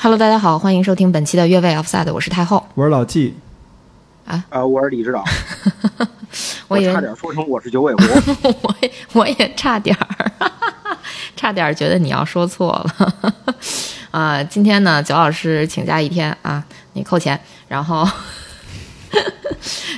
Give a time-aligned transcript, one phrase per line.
[0.00, 2.64] Hello，大家好，欢迎收听本期的越位 Offside，我是太后。
[2.76, 3.34] 我是老纪，
[4.24, 5.24] 啊啊，我是李指导。
[6.68, 8.04] 我以为差点说成我是九尾狐。
[8.62, 10.32] 我也我也差点儿，
[11.34, 13.14] 差点儿觉得你要说错了。
[14.12, 17.38] 啊，今天呢，九老师请假一天啊，你扣钱。
[17.66, 18.08] 然后，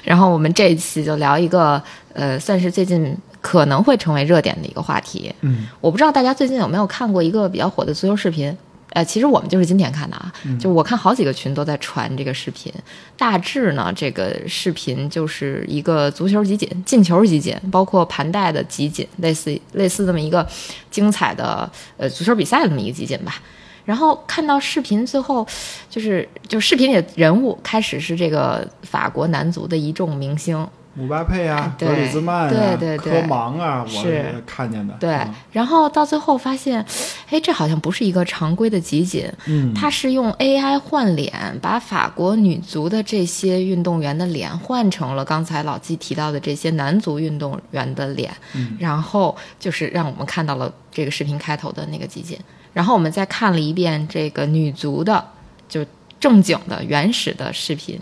[0.02, 1.80] 然后我们这一期就聊一个
[2.14, 5.30] 呃，算是最近可能会成为热点的一个话题。
[5.42, 8.56] 嗯，我不知道大家最近有没有看过一个比较火的足球视频。
[8.90, 12.72] 呃，其实我们就是今天看的啊，就我看好几个群都在传这个视频。
[13.16, 20.46] 大致呢，这个视频就是一个足球集锦、进球集锦，包括盘带的集锦，类似类似这么一个
[20.90, 23.40] 精彩的呃足球比赛这么一个集锦吧。
[23.84, 25.46] 然后看到视频最后，
[25.88, 30.66] 就是就视频里的人物开始是这个法国男足的一众明星。
[30.94, 34.92] 姆巴佩啊，格里兹曼啊，对对对科芒啊，我是看见的。
[34.98, 36.84] 对嗯，然后到最后发现，
[37.28, 52.36] 哎，这好像不是一个常规的集锦，嗯，它是用 AI 换脸，把法国女足的这些运动员的脸换成了刚才老季提到的这些男足运动员的脸，嗯然后就是让我们看到了这个视频开头的那个集锦，
[52.72, 55.24] 然后我们再看了一遍这个女足的
[55.68, 55.86] 就
[56.18, 57.98] 正经的原始的视频。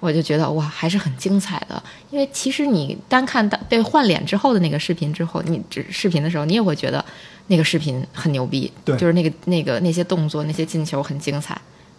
[0.00, 1.82] 我就觉得哇，还是很精彩的。
[2.10, 7.04] 因为其实你单看到被换脸之后的那个视频之后，你只视频的时候，你也会觉得
[7.46, 8.96] 那个视频很牛逼，对。
[8.96, 11.54] 就是那个那个那些动作、那些进球很精彩。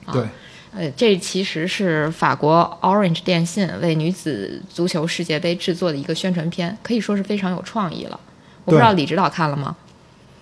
[0.05, 0.11] 啊。
[0.13, 0.23] 对，
[0.73, 8.19] 呃，这其实是法国 Orange 电信为女子足球世界杯制作的一个宣传片，可以说是非常有创意了。
[8.65, 9.75] 我不知道李指导看了吗？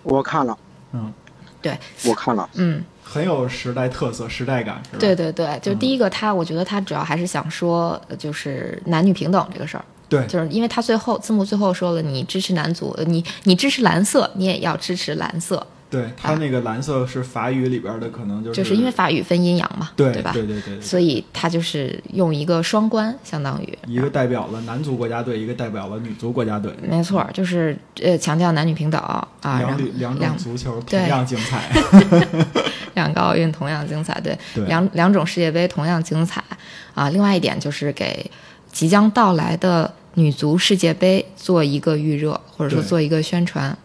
[0.03, 0.57] 我看了，
[0.93, 1.13] 嗯，
[1.61, 4.97] 对，我看了，嗯，很有时代特色、时代感，是吧？
[4.99, 9.83] 对对对，就第一个他，我觉得他主要还是想说，呃就是男女平等这个事儿。
[10.07, 20.31] 对就是因为他最后字幕最后说了，你支持男足，呃你你支持蓝色，你也要支持蓝色，对，它那个蓝色是法语里边的，可能就是就是因为法语分阴阳嘛，对吧？
[20.31, 20.81] 对对对对。
[20.81, 31.69] 所以它就是用一个双关，相当于一个代表了男足国家队，一个代表了女足国家队，没错，就是呃强调男女平等啊，然后两两种足球同样精彩。
[32.95, 34.65] 两个奥运同样精彩，对，对。
[34.65, 36.43] 两两种世界杯同样精彩
[36.93, 37.09] 啊。
[37.09, 38.29] 另外一点就是给
[38.71, 43.77] 即将到来的女足世界杯做一个预热，或者说做一个宣传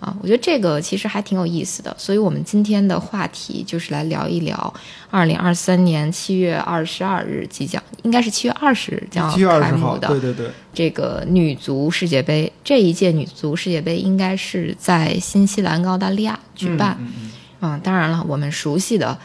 [0.00, 0.16] 啊。
[0.20, 4.74] 我觉得这个其实还挺有意思的，所以我们今天的话题就是来聊一聊
[5.10, 12.52] 二零二三年七月二十二日即将，应该是七月二十日将开幕的对对对，这个女足世界杯。
[12.64, 16.96] 这一届女足世界杯应该是在新西兰跟澳大利亚举办。
[17.00, 17.30] 嗯嗯
[17.62, 19.18] 嗯，当然了，我们熟悉的，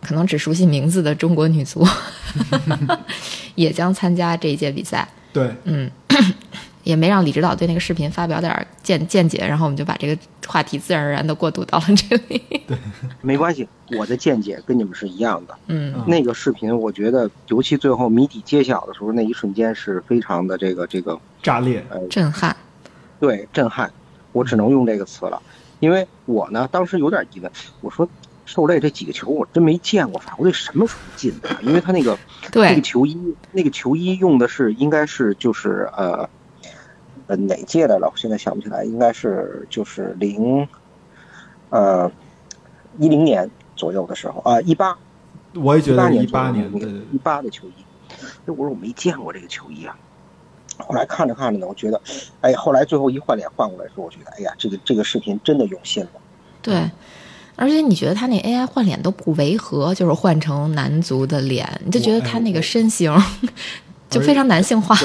[0.00, 1.84] 可能只熟悉名字的中国女足，
[3.56, 5.08] 也将参加这一届比赛。
[5.32, 5.90] 对，嗯，
[6.82, 12.42] 也没让李指导对那个视频发表点儿见见解，然后我们就把这个话题自然而然的过渡到了这里。
[12.66, 12.76] 对
[13.22, 15.54] 没关系，我的见解跟你们是一样的。
[15.68, 22.56] 嗯嗯那个视频，我觉得尤其最后谜底揭晓的时候，那一瞬间是非常的这个这个炸裂，震撼。
[23.20, 23.92] 对震撼，
[24.32, 25.40] 我只能用这个词了。
[25.78, 27.50] 因为我呢，当时有点疑问，
[27.80, 28.08] 我说
[28.44, 31.48] 受累这几个球我真没见过，法国队什么时候进的？
[31.62, 32.18] 因为他那个
[32.54, 33.16] 那个，球衣，
[33.52, 36.28] 那个球衣用的是应该是就是呃
[37.26, 38.08] 呃哪届的了？
[38.08, 40.66] 我现在想不起来，应该是就是零
[41.70, 42.10] 呃
[42.98, 44.96] 一零年左右的时候啊，一八
[45.54, 47.72] 我也觉得一一八年那个一八的球衣。
[48.10, 49.96] 哎，我说我没见过这个球衣啊。
[50.78, 52.00] 后来看着看着呢，我觉得，
[52.40, 56.10] 哎，后来最后一换脸换过来的时候，我觉得，哎呀，这个这个视频真的用心了。
[56.60, 56.90] 对。
[57.54, 63.14] 而且你觉得他那 AI 换脸都不违和，就是换成男足的脸，你就觉得他那个身形
[64.08, 64.96] 就非常男性化。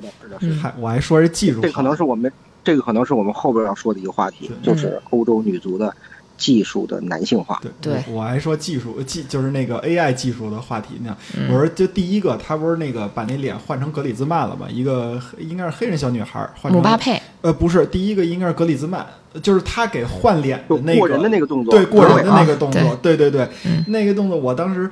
[0.00, 0.62] 对，是的，是的，是的。
[0.62, 2.32] 还我还说是技术，这可能是我们
[2.64, 5.94] 这个可能是我们后边要说的一个话题，就是欧洲女足的
[6.36, 7.60] 技术的男性化。
[7.62, 11.16] 对对我我还说技术技就是那个 AI 技术的话题呢。
[11.36, 14.66] 嗯我说就第一个，他不是那个把那脸换成格里兹曼了吗？
[14.70, 19.06] 一个应该是黑人小女孩换成姆巴佩，呃不是，第一个应该是格里兹曼，
[19.42, 24.90] 就是他给换脸的那个过人的那个动作，对过人的那个啊动作，对对对，嗯那个动作我当时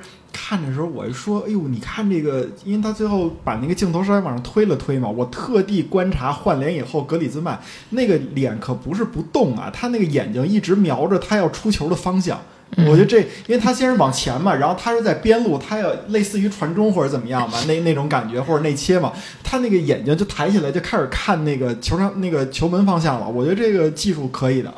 [0.51, 7.57] 看的时候，我就说，哎呦，你看这个，因为他最后把那个镜头稍微往上推了推嘛，我特地观察换脸以后，格里兹曼
[7.91, 12.37] 那个脸可不是不动啊，他那个眼睛一直瞄着他要出球的方向。
[12.79, 23.27] 我觉得这，因为他先是往前嘛，然后他是在边路，他要类似于传中或者怎么样吧，那那种感觉或者内切嘛，他那个眼睛就抬起来就开始看那个球上那个球门方向了。
[23.29, 24.73] 我觉得这个技术可以的。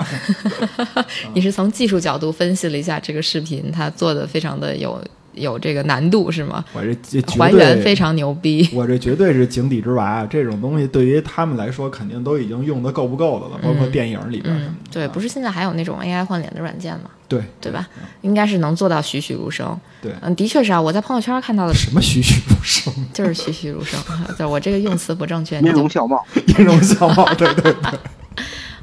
[1.33, 6.63] 你是从技术角度分析了一下这个视频，他做的非常的有有这个难度是吗？
[6.73, 8.69] 我这这还原非，常牛逼。
[8.73, 10.25] 我这绝对是井底之蛙。
[10.29, 17.09] 这种东西对于他们来说，肯定都已经用的够不够的了，包括嗯电影里边什么嗯的。，对，不是现在还有那种 AI 换脸的软件吗？
[17.27, 17.87] 对对吧？
[18.21, 19.77] 应该是能做到栩栩如生。
[20.01, 23.99] 对嗯，的确是啊，我在朋友圈看到的什么栩栩如生， 就是栩栩如生。
[24.37, 26.23] 就我这个用词不正确，你音就容笑貌。
[26.59, 27.99] 音容笑貌，对对对。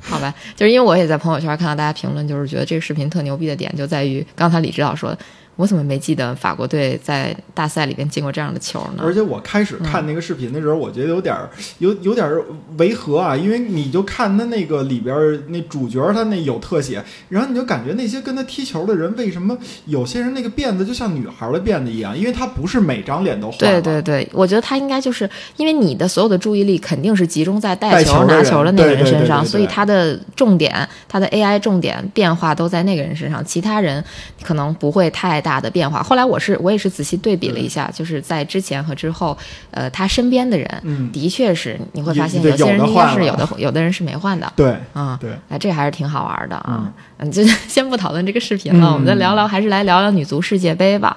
[0.00, 5.19] 好吧，就是因为我也在朋友圈看到大家评论，就是觉得这个视频特牛逼的点就在于刚才李指导说的，
[5.61, 9.03] 我怎么没记得法国队在大赛里边进过这样的球呢？
[9.05, 12.43] 而且我开始看那个视频的时候，我觉得有点儿有有点儿
[12.79, 19.55] 违和啊，因为你就看他那个里边儿那主角他那有特写，然后你就感觉那些跟他踢球的人，为什么
[19.85, 22.17] 有些人那个辫子就像女孩儿的辫子一样？
[22.17, 25.29] 因为他不是每张脸都对对对，我觉得他应该就是
[25.59, 34.03] 因为你的所有的注意力肯定是集中在带带球拿球的那个人身上，对对对对所以他的重点，他的 AI 重点变化都在那个人身上，其他人
[34.43, 36.03] 可能不会太大的变化。
[36.03, 39.37] 后来我是我也是仔细对比了一下，就是在之前和之后，
[39.71, 44.51] 呃，他身边的人，嗯的确是你会发现有有些人有的是有的有的人是没换的。
[44.57, 46.93] 对啊、对，哎，这还是挺好玩的啊。
[47.19, 51.17] 嗯，就 先不讨论这个视频了，嗯我们再聊聊，还是来聊聊女足世界杯吧。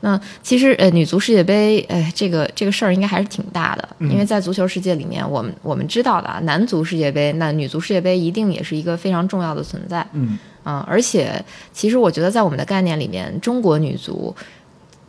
[0.00, 10.06] 那其实呃，女足世界杯，哎，这个这个事儿应该还是挺大的，嗯因为在足球世界里面，我们我们知道的啊，男足世界杯，那女足世界杯一定也是一个非常重要的存在。
[10.12, 14.34] 嗯嗯，而且其实我觉得在我们的概念里面，中国女足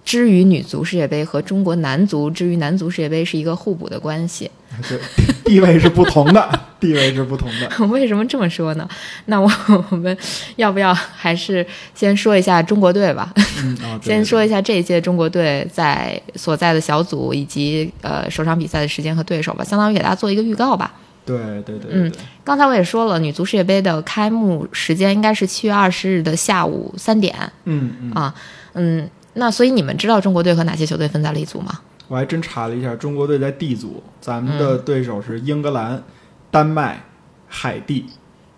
[0.03, 4.51] 之于女足世界杯和中国男足之于男足世界杯是一个互补的关系。
[4.89, 4.99] 对，
[5.45, 7.69] 地位是不同的，地位是不同的。
[7.87, 8.85] 为什么这么说呢？
[9.27, 9.49] 那我
[9.89, 10.15] 我们
[10.57, 13.33] 要不要还是先说一下中国队吧？
[14.03, 20.93] 先说一下这一届中国队在所在的小组以及呃首场比赛的时间和对手吧，相当于给大家做一个预告吧。
[21.25, 27.35] 对对对对嗯对，刚才我也说了，女足世界杯的开幕时间应该是七月二十日的下午三点。
[27.63, 28.33] 嗯嗯，啊，
[28.73, 31.79] 嗯，那所以你们知道中国队和哪些球队分在了一组吗？
[32.07, 34.59] 我还真查了一下，中国队在 D 组，咱们嗯。
[34.59, 36.03] 的对手是英格兰、
[36.51, 37.03] 丹麦、
[37.47, 38.05] 海地，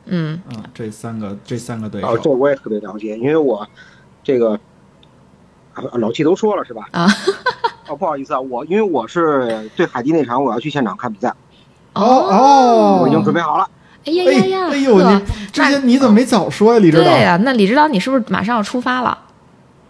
[0.05, 0.41] 嗯。
[0.49, 2.29] 嗯，这三个这三个队哦，这。
[2.29, 3.65] 我也特别了解，因为我
[4.21, 4.59] 这个
[5.73, 6.89] 啊老季都说了是吧？
[6.91, 7.07] 啊，
[7.87, 11.33] 哦，不好意思啊，我因为我是对海地那场我要去现场看比赛，
[11.97, 13.67] 哦哦我已经准备好了。
[14.05, 14.67] 哎呀哎呀呀！
[14.71, 15.19] 哎呦，你
[15.51, 17.03] 之前你怎么没早说呀，李指导？
[17.03, 19.17] 对呀、那李指导，你是不是马上要出发了？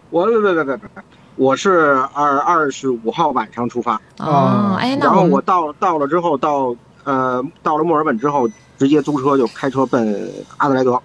[0.09, 0.89] 我别别别别别，
[1.36, 8.50] 我是二二十五号晚上出发，哦哦，哎，然后我到到了之后到呃到了墨尔本之后，
[8.80, 11.00] 直接租车就开车奔阿德莱德。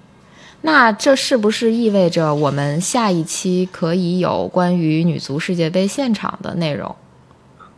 [0.62, 6.94] 那这是不是意味着我们下一期可以有关于女足世界杯现场的内容？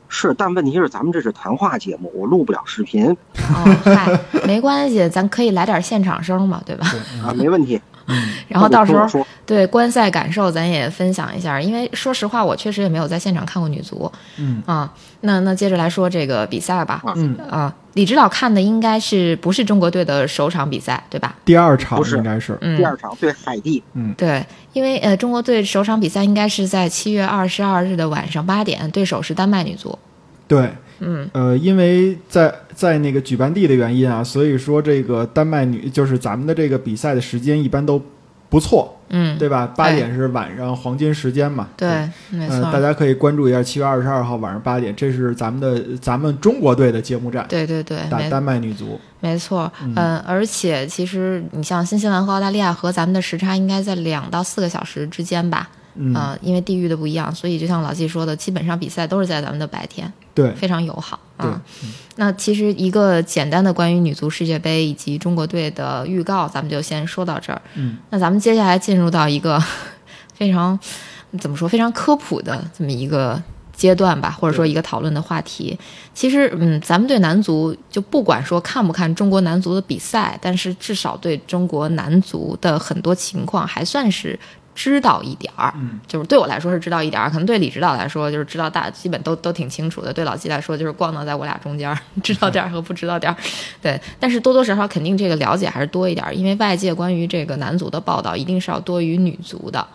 [0.08, 6.86] 是，但问题是咱们这是谈话节目，我录不了视频哦，嗨，没关系，咱可以来点现场声嘛，对吧？
[7.24, 7.80] 啊，没问题。
[8.06, 8.14] 嗯
[8.48, 14.92] 然后到时候对观赛感受咱也分享一下，因为说实话，我确实也没有在现场看过女足嗯啊。
[15.22, 17.00] 那那接着来说这个比赛吧。
[17.16, 21.36] 嗯，啊，李指导看的应该是不是中国队的首场比赛，对吧？
[21.44, 24.12] 第二场不是应该是，嗯第，二场对海地，嗯。
[24.18, 29.98] 对，因为呃，中国队首场比赛应该是在七月二十二日的晚上八点，对手是丹麦女足。
[30.46, 31.28] 对，嗯。
[31.32, 38.02] 呃，因为在在那个举办地的原因啊，所以说这个丹麦女就是咱们的这个比赛的时间一般都
[38.48, 39.72] 不错，嗯，对吧？
[39.76, 41.88] 八点是晚上黄金时间嘛，对，
[42.30, 42.56] 没错。
[42.56, 49.00] 呃，大家可以关注一下七月二十二号晚上八点，这是咱们的咱们中国队的揭幕战，对对对，打丹麦女足。
[49.20, 61.62] 没错，嗯嗯、而且其实你像新西兰和澳大利亚和咱们的时差应该在两到四个小时之间吧，嗯，呃因为地域的不一样，所以就像老季说的，基本上比赛都是在咱们的白天，对非常友好对啊。，
[62.16, 67.60] 那其实一个简单的关于女足世界杯以及中国队的预告，咱们就先说到这儿。
[67.74, 69.62] 嗯，那咱们接下来进入到一个
[70.34, 70.78] 非常
[71.40, 73.40] 怎么说非常科普的这么一个
[73.72, 75.76] 阶段吧，或者说一个讨论的话题。
[76.14, 84.38] 其实，嗯，咱们对男足就不管说看不看中国男足的比赛，但是至少对中国男足的很多情况还算是
[84.74, 85.72] 知道一点儿。
[85.76, 93.36] 嗯，就是对我来说是知道一点儿，可能对李指导来说就是知道大基本都都挺清楚的，对老季来说就是逛荡在我俩中间儿，知道点儿和不知道点儿。
[93.80, 99.86] 对，但是多多少少肯定这个了解还是多一点儿，因为外界关于这个男足的报道一定是要多于女足的，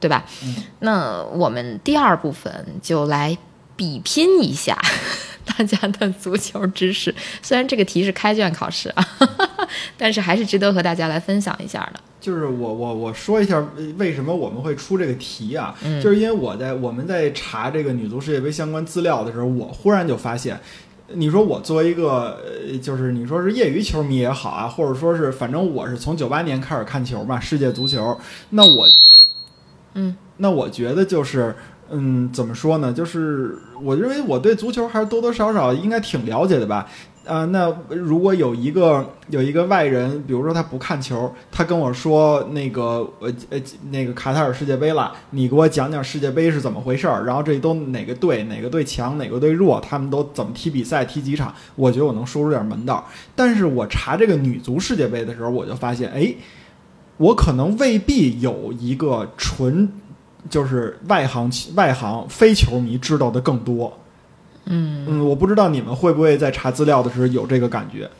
[0.00, 0.24] 对吧？
[0.42, 2.52] 嗯那我们第二部分
[2.82, 3.36] 就来
[3.76, 4.76] 比拼一下
[5.44, 9.08] 大家的足球知识，虽然这个题是开卷考试啊，
[9.96, 12.00] 但是还是值得和大家来分享一下的。
[12.20, 15.76] 就是我我我说一下呃为什么我们会出这个题啊？
[15.84, 20.58] 嗯就是因为我在我们在查这个女足世界杯相关资料的时候，我忽然就发现，
[21.12, 28.18] 你说我作为一个呃，就是你说是业余球迷也好啊，或者说是反正我是从九八年开始看球嘛，世界足球，
[28.50, 28.90] 那我
[29.94, 31.54] 嗯那我觉得就是
[31.90, 32.92] 嗯，怎么说呢？
[32.92, 36.86] 就是我认为我对足球还是多多少少应该挺了解的吧。
[37.26, 53.04] 啊、那如果有一个有一个外人，比如说他不看球，他跟我说那个呃呃那个卡塔尔世界杯了，你给我讲讲世界杯是怎么回事儿，然后这都哪个队哪个队强哪个队弱，他们都怎么踢比赛踢几场，我觉得我能说出点门道。
[53.34, 56.32] 但是我查这个女足世界杯的时候，我就发现，哎，
[57.16, 59.90] 我可能未必有一个纯
[60.48, 63.98] 就是外行外行非球迷知道的更多。
[64.64, 68.10] 嗯，嗯，我不知道你们会不会在查资料的时候有这个感觉。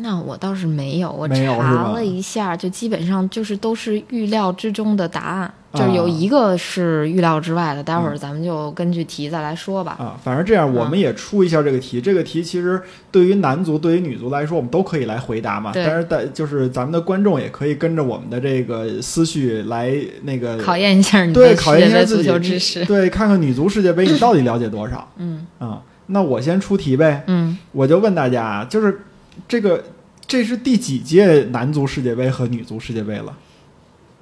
[0.00, 7.82] 那我倒是没有，我查了一下，就基本上就是都是预料之中的答案，啊就是有一个是预料之外的。
[7.82, 9.96] 待会儿咱们就根据题再来说吧。
[9.98, 12.00] 啊，反正这样，嗯我们也出一下这个题。
[12.00, 15.72] 这个题其实对于男足、对于女足来说，我们都可以来回答嘛。
[15.74, 22.84] 但是但就是咱们的观众也可以跟着我们的这个思绪来那个考验一下你对考验一下自己知识。
[22.84, 25.82] 对，看看女足世界杯你到底了解多少嗯啊？
[26.10, 29.02] 那我先出题呗，嗯，我就问大家啊，就是
[29.46, 29.84] 这个
[30.26, 33.36] 这是第几届男足世界杯和女足世界杯了？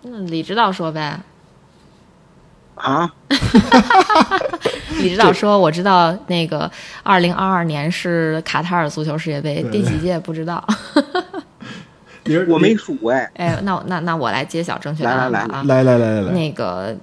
[0.03, 1.21] 那李指导说呗。
[2.77, 3.11] 啊，
[5.01, 6.71] 李指导说：“我知道那个
[7.03, 10.63] 二零二二年是卡塔尔足球世界杯，第几届不知道。
[12.25, 15.63] 你我没数哎，哎，那那那我来揭晓正确答案吧啊。
[15.67, 16.95] 来来来来来，那个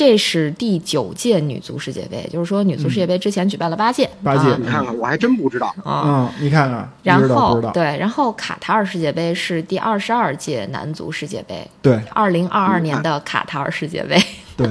[0.00, 5.66] 这是第九届女足世界杯，就是说女足世界杯之前举办了八届，八届啊你看看，我还真不知道。
[5.84, 6.02] 啊。
[6.06, 14.18] 嗯，你看看，然后对，然后卡塔尔世界杯是第二十二届男足世界杯，对二零二二年的卡塔尔世界杯
[14.56, 14.66] 对，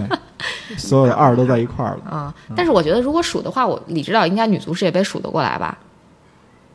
[0.75, 2.05] 所有的二都在一块儿了。
[2.09, 2.33] 啊。
[2.55, 5.77] 但是我觉得如果数的话，我李指导应该女足世界杯数得过来吧？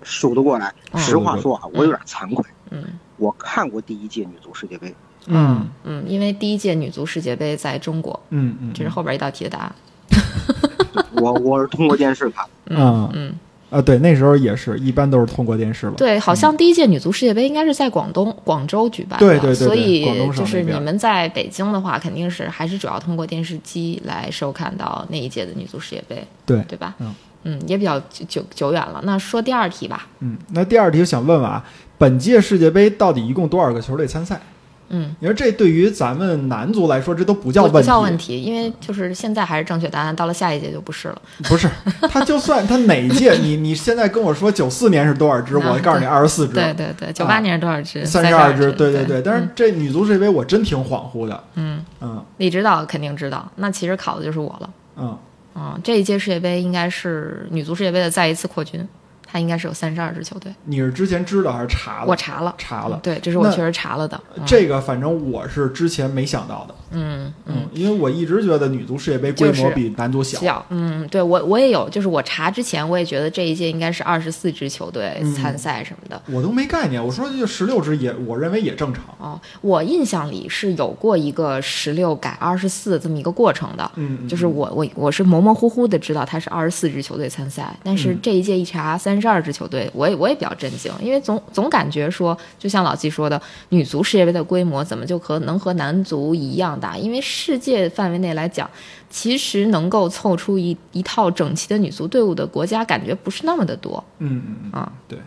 [0.04, 0.72] 数得过来。
[0.92, 2.44] 嗯实话说啊，我有点惭愧。
[2.70, 2.84] 嗯
[3.16, 4.94] 我看过第一届女足世界杯，
[5.26, 9.74] 嗯嗯，因为第一届女足世界杯在中国，嗯嗯，这是后边一道题的答案。
[11.22, 12.44] 我我是通过电视看。
[12.66, 13.34] 嗯嗯，
[13.70, 15.94] 啊，对，那时候也是一般都是通过电视了。
[15.96, 26.94] 对，好像第一届女足世界杯应该是在广东广州举办的，对对对对所以广东省就是你们在北京的话，肯定是还是主要通过电视机来收看到那一届的女足世界杯，对对吧？
[26.98, 27.14] 嗯
[27.44, 29.00] 嗯，也比较久久久远了。
[29.04, 31.62] 那说第二题吧，嗯，那第二题我想问问啊，
[31.98, 34.40] 本届世界杯到底一共多少个球队参赛？
[34.88, 41.22] 嗯，你说这对于咱们男足来说，这都不叫问题，不叫问题，因为就是现在还是正确答案，到了下一届就不是了。
[41.44, 41.68] 不是，
[42.10, 48.04] 他就算他哪一届，你你现在跟我说九四年是多少支，啊我告诉你二十四支，对对对，九八年是多少支？
[48.04, 49.22] 三十二二支，对对对。
[49.22, 54.70] 但是这女足世界杯我真挺恍惚的，嗯，嗯李指导肯定知道，那其实考的就是我了。
[54.96, 55.18] 嗯，
[55.56, 58.86] 嗯，这一届世界杯应该是女足世界杯的再一次扩军，
[59.34, 60.54] 它应该是有三十二支球队。
[60.62, 62.06] 你是之前知道还是查了？
[62.06, 63.00] 我查了，查了。
[63.02, 64.16] 对，这是我确实查了的。
[64.36, 76.22] 嗯这个反正我是之前没想到的，嗯嗯，嗯，因为我一直觉得女足世界杯规模比男足小，小，嗯，对我我也有，就是我查之前我也觉得这一届应该是二十四支球队嗯参赛什么的。
[76.26, 77.04] 我都没概念。
[77.04, 79.02] 我说就十六支也，我认为也正常。
[79.18, 83.90] 哦，我印象里是有过一个十六改二十四这么一个过程的。
[83.96, 93.40] 嗯，嗯就是我我我是模模糊糊的知道它是二十四支球队参赛，但是嗯这一届一查三十二支球队，我也我也比较震惊，因为总总感觉说，就像老季说的，
[93.70, 96.96] 女足世界杯的规模怎么就和能和男足一样大？
[96.96, 98.68] 因为世界范围内来讲，
[99.08, 104.92] 其实能够凑出一一套整齐的女足队伍的国家，感觉不是那么的多嗯嗯嗯，啊。
[105.08, 105.18] 对。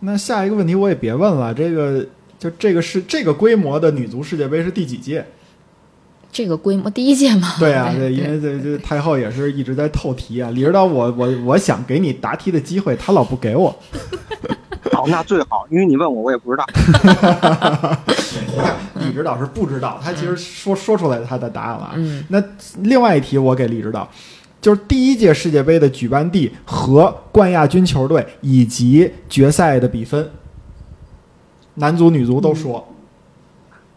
[0.00, 2.06] 那下一个问题我也别问了，这个
[2.38, 5.26] 就这个是这个规模的女足世界杯是第几届？
[6.30, 10.50] 这个规模第一届嘛，对啊，对对，因为这这太后也是一直在透题啊。
[10.50, 13.74] 李指导，我我我想给你答题的机会，他老不给我。
[14.92, 16.64] 好，那最好，因为你问我，我也不知道。
[18.46, 21.92] 你看，李指导是不知道，他其实说说出来他的答案了啊。
[21.96, 22.42] 嗯那
[22.82, 24.08] 另外一题我给李指导，
[24.60, 30.30] 就是第一届世界杯的举办地和冠亚军球队以及决赛的比分，
[31.74, 32.86] 男足、女足都说。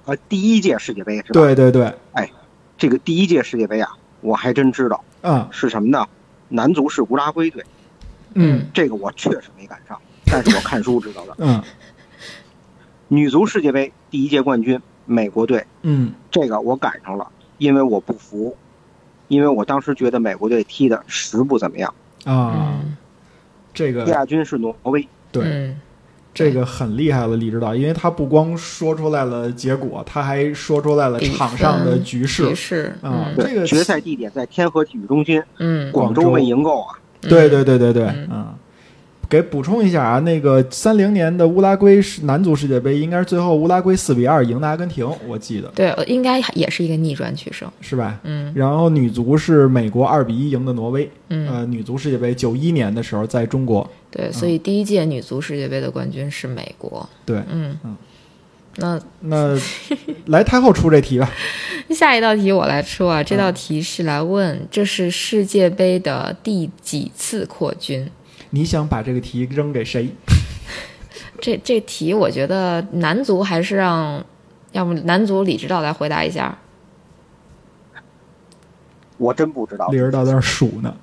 [0.05, 2.29] 呃，第一届世界杯是吧？，对对对，哎
[2.77, 3.89] 这个第一届世界杯啊，
[4.22, 6.05] 我还真知道嗯是什么呢？
[6.50, 7.63] 男足是乌拉圭队，
[8.34, 11.36] 嗯这个我确实没赶上，但是我看书知道的。
[11.38, 11.62] 嗯
[13.08, 17.27] 女足世界杯第一届冠军美国队，嗯这个我赶上了，
[17.58, 18.55] 因为我不服，
[19.27, 21.93] 因为我当时觉得美国队踢的实不怎么样。
[22.24, 22.98] 啊，嗯
[23.74, 25.43] 这个亚军是挪威，对。
[25.46, 25.81] 嗯
[26.34, 32.56] 这个很厉害了，李指导，因为他不光说出来了结果，他还说出来了场上的局势局。
[32.56, 36.96] 势，啊嗯这个决赛地点在天河体育中心，嗯广州卫盈购啊。
[37.22, 38.48] 对对对对对，嗯嗯，
[39.32, 45.70] 给补充一下啊，那个三零年的乌拉圭是男足世界杯，应该是最后乌拉圭四比二赢的阿根廷，我记得。
[45.70, 47.72] 对，呃应该也是一个逆转取胜。
[47.80, 48.20] 是吧？
[48.24, 48.52] 嗯。
[48.54, 57.08] 然后女足是美国二比一赢的挪威，嗯，呃，女足世界杯九一年的时候在中国，对，所以第一届女足世界杯的冠军是美国。
[57.26, 57.80] 对，嗯。
[57.86, 57.96] 嗯。
[58.78, 59.58] 那那
[60.28, 61.32] 来太后出这题吧，
[61.92, 68.10] 下一道题我来出啊，这道题是来问这是世界杯的第几次扩军？
[68.51, 70.10] 你想把这个题扔给谁？
[71.41, 74.24] 这这题我觉得男足还是让，
[74.74, 76.58] 要不男足李指导来回答一下。
[79.17, 80.96] 我真不知道李，指导在那儿数呢。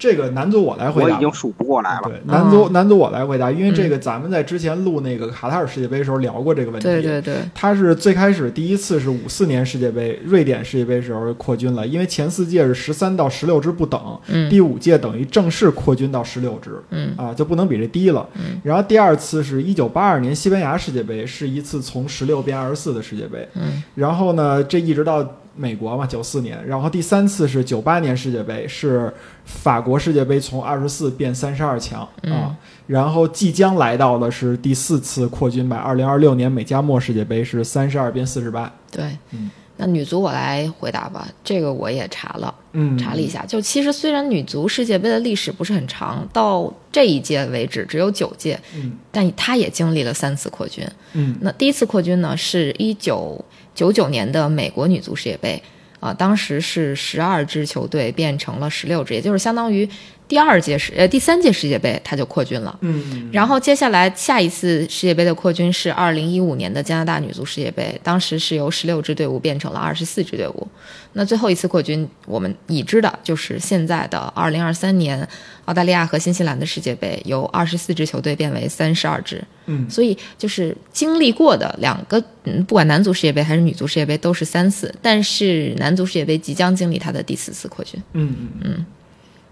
[0.00, 2.02] 这个男足我来回答，我已经数不过来了。
[2.04, 6.88] 对，男足、嗯男足我来回答，因为这个咱们在之前录那个卡塔尔世界杯的时候聊过这个问题。
[6.88, 18.26] 对对对，他是最开始第一次是五四年世界杯，瑞典世界杯时候扩军了，因为前四届是十三到十六支不等，嗯第五届等于正式扩军到十六支，嗯啊，就不能比这低了。
[18.36, 23.46] 嗯然后第二次是一九八二年西班牙世界杯，是一次从十六变二十四的世界杯。
[23.54, 25.22] 嗯然后呢，这一直到
[25.56, 26.58] 美国嘛，九四年。
[26.66, 29.12] 然后第三次是九八年世界杯，是
[29.44, 32.56] 法国世界杯从二十四变三十二强嗯啊。
[32.86, 38.72] 然后即将来到的是第四次扩军吧，二零二六年美加墨世界杯是三十二变四十八。
[38.90, 39.04] 对。
[39.32, 39.50] 嗯
[39.82, 50.86] 那女足我来回答吧，这个我也查了，嗯，查了一下，就其实虽然女足世界杯的历史不是很长，到这一届为止只有九届，嗯但她也经历了三次扩军。
[51.14, 53.42] 嗯那第一次扩军呢，是一九
[53.80, 55.62] 九九年的美国女足世界杯
[56.00, 59.88] 啊、当时是十二支球队变成了十六支，也就是相当于
[60.30, 62.78] 第二届世呃第三届世界杯它就扩军了。
[62.82, 70.68] 嗯然后接下来下一次世界杯的扩军是二零一五年的加拿大女足世界杯，当时是由十六支队伍变成了二十四支队伍。
[71.14, 75.28] 那最后一次扩军，我们已知的就是现在的二零二三年
[75.64, 79.42] 澳大利亚和新西兰的世界杯，由二十四支球队变为三十二支。
[79.66, 88.00] 嗯所以就是经历过的两个，嗯，不管男足世界杯还是女足世界杯都是三次，但是男足世界杯即将经历它的第四次扩军。
[88.12, 88.86] 嗯嗯嗯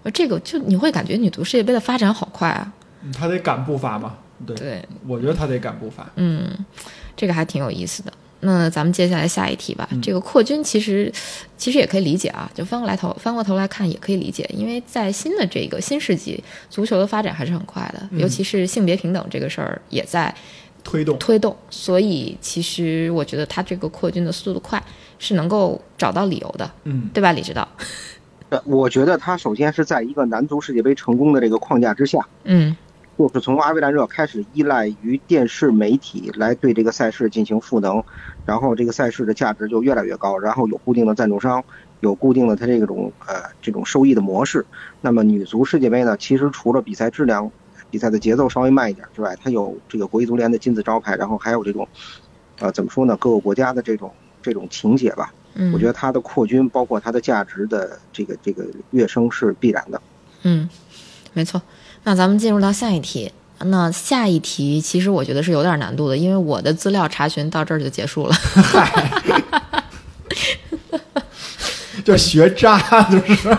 [0.03, 2.71] 呃这个就你会感觉女足世界杯的发展好快啊，
[3.03, 4.17] 嗯，他得赶步伐嘛。
[4.45, 6.09] 对，对，我觉得他得赶步伐。
[6.15, 6.49] 嗯，
[7.17, 8.13] 这个还挺有意思的。
[8.41, 9.85] 那咱们接下来下一题吧。
[9.91, 11.11] 嗯这个扩军其实
[11.57, 20.33] 其实也可以理解啊，就翻过来头翻过头来看也可以理解，因为在新的这个新世纪，足球的发展还是很快的，嗯尤其是性别平等这个事儿也在
[20.85, 24.81] 推动，推动，所以其实我觉得他这个扩军的速度快
[25.17, 27.67] 是能够找到理由的，嗯对吧，李指导？
[28.49, 32.75] 呃我觉得他首先是在一个男足世界杯成功的这个框架之下，嗯
[33.17, 38.01] 就是从阿维兰热开始依赖于电视媒体来对这个赛事进行赋能，
[38.45, 41.61] 然后这个赛事的价值就越来越高，然后有固定的赞助商，
[41.99, 44.65] 有固定的它这种呃这种收益的模式。
[45.01, 47.51] 那么女足世界杯呢，其实除了比赛质量、
[47.91, 51.85] 比赛的节奏稍微慢一点之外，它有这个国际足联的金字招牌，然后还有这种
[52.59, 54.09] 呃怎么说呢，各个国家的这种
[54.41, 55.33] 这种情节吧。
[55.61, 60.01] 嗯，我觉得它的扩军，包括它的价值的这个这个跃升是必然的。
[60.43, 60.69] 嗯，
[61.33, 61.61] 没错。
[62.05, 63.31] 那咱们进入到下一题。
[63.65, 68.35] 那下一题其实我觉得是有点难度的，因为我的资料查询到这儿就结束了。
[72.05, 72.79] 就学渣，
[73.11, 73.57] 就是。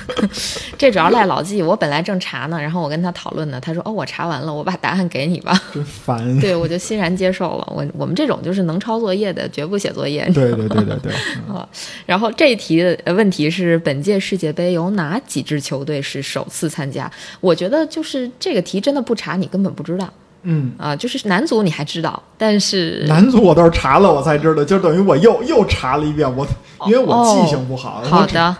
[0.78, 5.60] 这主要赖老纪，我本来正查呢，然后我跟他讨论呢，他说：“哦，我查完了，我把答案给你吧。
[5.72, 6.38] 真烦”。
[6.40, 7.72] 对，我就欣然接受了。
[7.74, 10.24] 我我们这种就是能抄作业的，绝不写作业。
[10.34, 11.12] 对对对对对，
[11.48, 11.68] 啊
[12.06, 17.10] 然后这一题的呃问题是：本届世界杯有哪几支球队是首次参加？
[17.40, 20.12] 我觉得就是这个题真的不查，你根本不知道
[20.48, 26.46] 嗯，啊、就是男足你还知道，但是男足我倒是查了，我才知道，就等于我又又查了一遍，我
[26.86, 28.00] 因为我记性不好。
[28.06, 28.56] 哦好，的，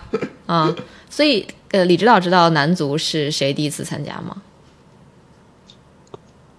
[0.47, 0.75] 啊、
[1.09, 4.37] 所以呃，李指导知道男足是谁第一次参加吗？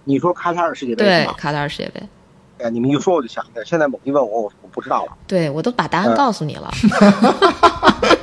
[0.04, 1.26] 你说卡塔尔世界杯对？
[1.36, 2.02] 卡塔尔世界杯。
[2.60, 5.12] 哎，你们一说我就想起来，现在猛一问我，我我不知道了。
[5.26, 6.70] 对我都把答案呃告诉你了。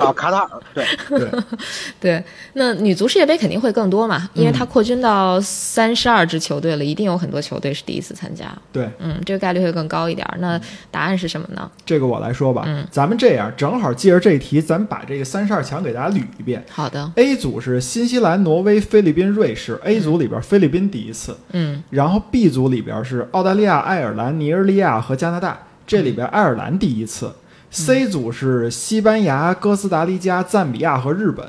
[0.00, 1.30] 啊，卡塔尔，对，对，
[2.00, 8.46] 对，那女足世界杯肯定会更多嘛，因为它扩军到三十二支球队了，一定有很多球队是第一次参加。
[8.72, 10.36] 对，嗯，这个概率会更高一点儿。
[10.38, 11.70] 那答案是什么呢？
[11.84, 12.64] 这个我来说吧。
[12.66, 16.64] 嗯咱们这样，正好借着这一题，咱们把这个三十二强给大家捋一遍。
[16.70, 19.80] 好的，A 组是新西兰、挪威、菲律宾、瑞士。
[19.84, 27.32] A 组里边菲律宾第一次，嗯然后 B 组里边是澳大利亚、爱尔兰、尼日利亚和加拿大，这里边爱尔兰第一次。
[27.84, 31.46] C 组是西班牙、哥斯达黎加、赞比亚和日本。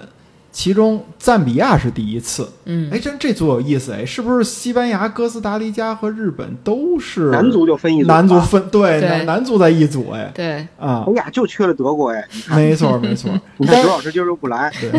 [0.51, 2.49] 其中赞比亚是第一次。
[2.65, 13.29] 嗯哎，真这组有意思哎，是不是西班牙、哥斯达黎加和日本都是男足就分一组，男足，分对对男男足在一组哎对，啊哎，呀，就缺了德国哎，没错没错。
[13.57, 14.91] 你看刘老师今儿又不来，对，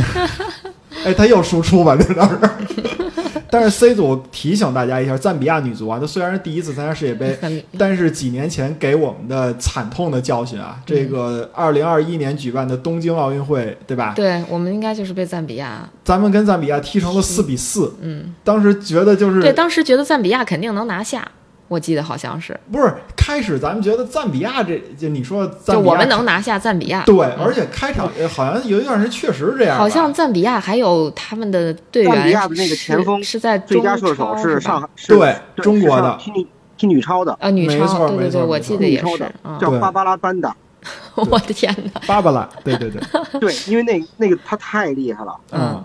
[1.04, 2.36] 哎，他又输出吧，这倒是。
[3.50, 7.36] 但是 C 组提醒大家一下，赞比亚女足啊，她虽然是第一次参加世界杯，
[7.78, 14.12] 但是几年前给我们的惨痛的教训啊，这个二零二一年举办的东京奥运会，对吧？
[14.14, 21.26] 对我们应该就是被赞比亚，咱们跟赞比亚踢成了四比四，嗯，当时觉得就是对，当时觉得赞比亚肯定能拿下，
[21.68, 36.46] 我记得好像是，不是开始咱们觉得赞比亚这就你说赞比亚就我们能拿下赞比亚，对，嗯而且开场呃好像有一段时间确实这样，好像赞比亚还有他们的队员赞比亚的那个前锋是是在最佳射手中超是吧上对对中国的踢女
[36.78, 39.06] 踢女超的，啊女没超，对对对，我记得也是
[39.60, 40.56] 叫芭芭拉班达，
[41.16, 43.00] 我的天哪，芭芭拉，对对对，
[43.40, 45.84] 对，因为那那个他太厉害了，嗯。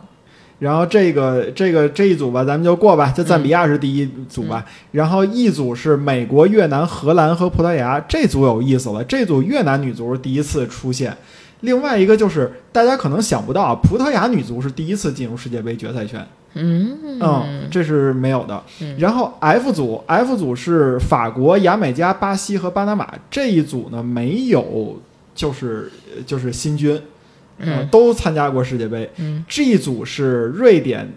[0.60, 3.12] 然后这个这个这一组吧，咱们就过吧。
[3.16, 8.00] 就赞比亚是第一组吧，然后一组是美国、越南、荷兰和葡萄牙。
[8.08, 11.16] 这组有意思了，这组越南女足第一次出现。
[11.62, 16.26] 另外一个就是大家可能想不到啊，葡萄牙女足是第一次进入世界杯决赛圈。
[16.56, 18.96] 嗯嗯，这是没有的嗯。
[19.00, 25.00] 然后 F 组，F 组是法国、牙买加、巴西和巴拿马这一组呢，没有
[25.34, 25.92] 就是
[26.28, 27.02] 就是新军，
[27.92, 29.10] 都参加过世界杯。
[29.18, 31.12] 嗯 G 组是瑞典，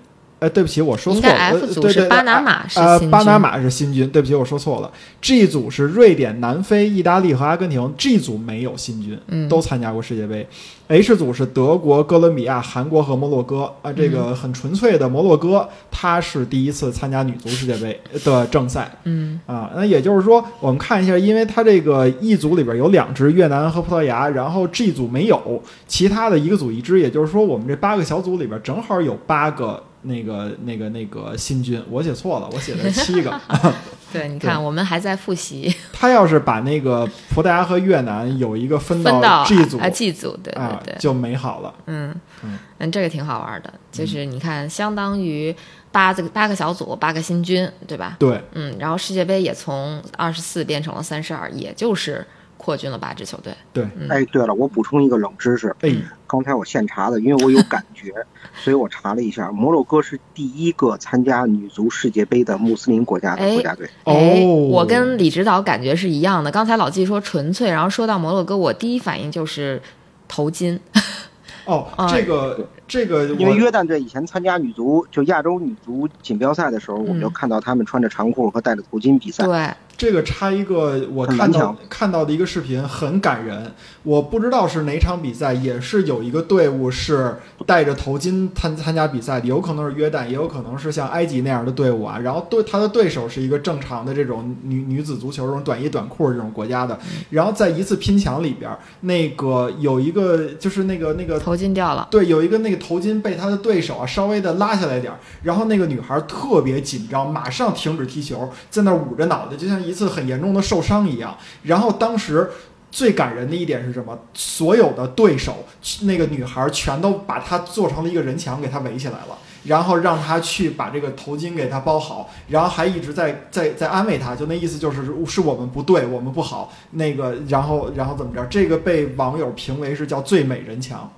[0.46, 1.50] 呃，对不起，我说错了。
[1.50, 4.90] 对对组是巴拿马是呃，新巴拿军马是新军，对不起，我说错了。
[5.20, 10.46] G 组是瑞典、南非、意大利和阿根廷，G 组没有新军，嗯都参加过世界杯。
[10.88, 18.88] H 组是德国、哥伦比亚、韩国和摩洛哥啊，这嗯个很纯粹的摩洛哥，他是第一次参加女足世界杯的正赛。
[19.02, 33.40] 嗯啊，那也就是说，我们看一下，因为它这个 E 组里边有两支越南和葡萄牙，然后 G 组没有，其他的一个组一支，也就是说，我们这八个小组里边正好有八个那个那个那个新军，我写错了，我写的七个。
[34.12, 41.74] 对，你看我们还在复习，他要是把那个葡萄牙和越南有一个分分到 G 组啊 G 组，对啊对对，就美好了。
[41.86, 42.14] 嗯。
[42.42, 42.58] 嗯。
[42.78, 45.54] 嗯，这个挺好玩的，就是你看，相当于
[45.90, 48.16] 八个八个小组，八个新军，对吧？
[48.18, 52.24] 对，嗯，然后世界杯也从二十四变成了三十二，也就是
[52.66, 53.54] 扩军了八支球队。
[53.72, 55.94] 对，嗯哎，对了，我补充一个冷知识，哎，
[56.26, 58.12] 刚才我现查的，因为我有感觉，
[58.56, 63.88] 所以我查了一下，摩洛哥是第一个参加女足世界杯的穆斯林国家的国家队。
[64.02, 66.50] 哎，哦我跟李指导感觉是一样的。
[66.50, 69.80] 刚才老季说纯粹，然后说到摩洛哥，我第一反应就是
[70.26, 70.76] 头巾。
[71.66, 79.44] 哦，啊这个这个因为约旦队以前参加女足就亚洲女足锦标赛的时候，我们就嗯看到他们穿着长裤和戴着头巾比赛。
[79.44, 83.72] 对，这个插一个我看到看到的一个视频，很感人。
[84.02, 92.18] 我不知道是哪场比赛，也是有一个队伍是戴着头巾参参加比赛的，有可能是约旦，也有可能是像埃及那样的队伍啊。
[92.18, 96.98] 然后对他的对手是一个正常的这种女女子足球这种短衣短裤这种国家的。
[97.30, 102.06] 然后在一次拼抢里边，那个有一个就是那个那个头巾掉了。
[102.10, 111.36] 对，有一个那个头巾被他的对手啊稍微的拉下来点儿，然后那个女孩特别紧张，马上停止踢球，在那儿捂着脑袋，就像一次很严重的受伤一样。
[111.62, 112.50] 然后当时
[112.90, 114.18] 最感人的一点是什么？
[114.34, 115.64] 所有的对手，
[116.02, 119.38] 那个女孩全都把她做成了一个人墙，给她围起来了。
[119.64, 126.72] 然后让她去把这个头巾给她包好，然后还一直在在在安慰她，就那意思就是是我们不对，我们不好。
[126.92, 128.46] 那个，然后然后怎么着？
[128.46, 131.12] 这个被网友评为是叫最美人墙。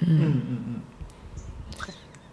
[0.00, 0.81] 嗯嗯嗯。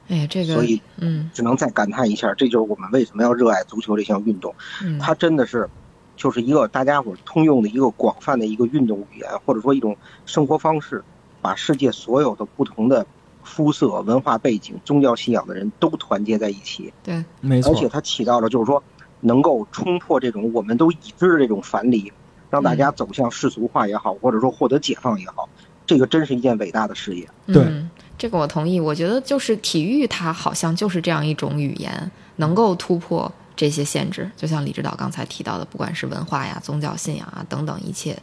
[0.10, 1.30] 哎，这个所以嗯。
[1.34, 4.54] 只能再感叹一下，这就是我们为什么要热爱足球这项运动。
[4.84, 5.70] 嗯，它真的是，
[6.18, 9.96] 就是一个大家伙通用的一个广泛的一个运动语言，或者说一种
[10.26, 11.02] 生活方式，
[11.42, 13.06] 把世界所有的不同的
[13.44, 17.72] 肤色、文化背景、宗教信仰的人都团结在一起，对，没错。
[17.72, 18.84] 而，且它起到了就是说，
[19.22, 22.12] 能够冲破这种我们都已知的这种樊篱，
[22.50, 25.48] 让大家走向世俗化也好，或者说获得解放也好，
[25.86, 27.28] 这个真是一件伟大的事业。
[27.48, 27.64] 对。
[27.64, 28.80] 嗯，这个我同意。
[28.80, 34.30] 我觉得就是体育，它好像就是这样一种语言，能够突破这些限制。
[34.38, 38.16] 就像李指导刚才提到的，不管是文化呀、宗教信仰啊等等一切，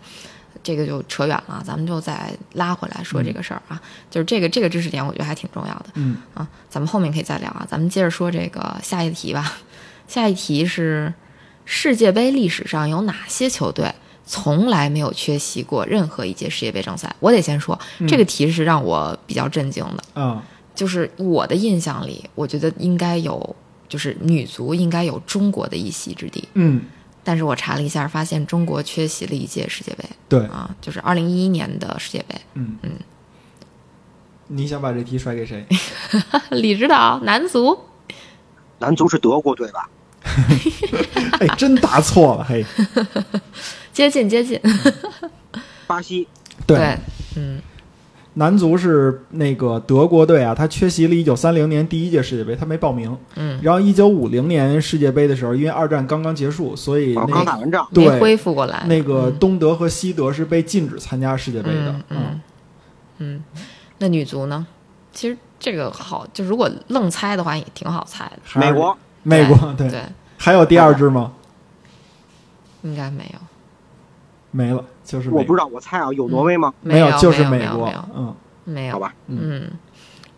[0.63, 3.81] 这个就扯远了，咱们就再拉回来说这个事儿啊。
[4.11, 6.47] 就是这个这个知识点，我觉得还挺重要的嗯啊。
[6.69, 7.67] 咱们后面可以再聊啊。
[7.69, 9.57] 咱们接着说这个下一题吧。
[10.07, 11.13] 下一题是
[11.65, 13.93] 世界杯历史上有哪些球队？
[14.27, 17.15] 从来没有缺席过任何一届世界杯正赛。
[17.21, 20.05] 我得先说，嗯这个题是让我比较震惊的。
[20.17, 20.43] 嗯，
[20.75, 23.57] 就是我的印象里，我觉得应该有，
[23.89, 26.49] 就是女足应该有中国的一席之地。
[26.55, 26.83] 嗯，
[27.23, 32.35] 但是我查了一下，发现中国缺席了一届世界杯对，啊，就是二零一一年的世界杯。
[32.55, 32.91] 嗯嗯
[34.49, 35.67] 你想把这题甩给谁？
[36.51, 37.77] 李指导，男足
[38.79, 39.89] 男足是德国队吧？
[41.41, 42.65] 哎，真答错了，嘿。
[43.97, 44.61] 接近接近，
[45.89, 46.29] 巴西。
[46.67, 46.99] 对，
[47.35, 47.63] 嗯。
[48.35, 53.17] 男足是那个德国队啊，他缺席了1930年第一届世界杯，他没报名。
[53.37, 58.85] 嗯，然后1950年世界杯的时候，因为二战刚刚结束，所以刚打完仗，对恢复过来。
[58.87, 61.91] 那个东德和西德是被禁止参加世界杯的。
[61.91, 62.05] 嗯。
[62.11, 62.41] 嗯。
[63.17, 63.45] 嗯，
[63.97, 64.67] 那女足呢？
[65.11, 68.61] 其实这个好，就如果愣猜的话，也挺好猜的。
[68.61, 68.95] 美国。
[69.23, 70.03] 美国对，对，
[70.37, 71.33] 还有第二支吗？
[72.83, 73.41] 应该没有，
[74.57, 76.73] 没了，就是我不知道，我猜啊，有挪威吗？
[76.81, 78.09] 没有，就是没美国有没有。
[78.17, 79.71] 嗯，没有，好吧，嗯，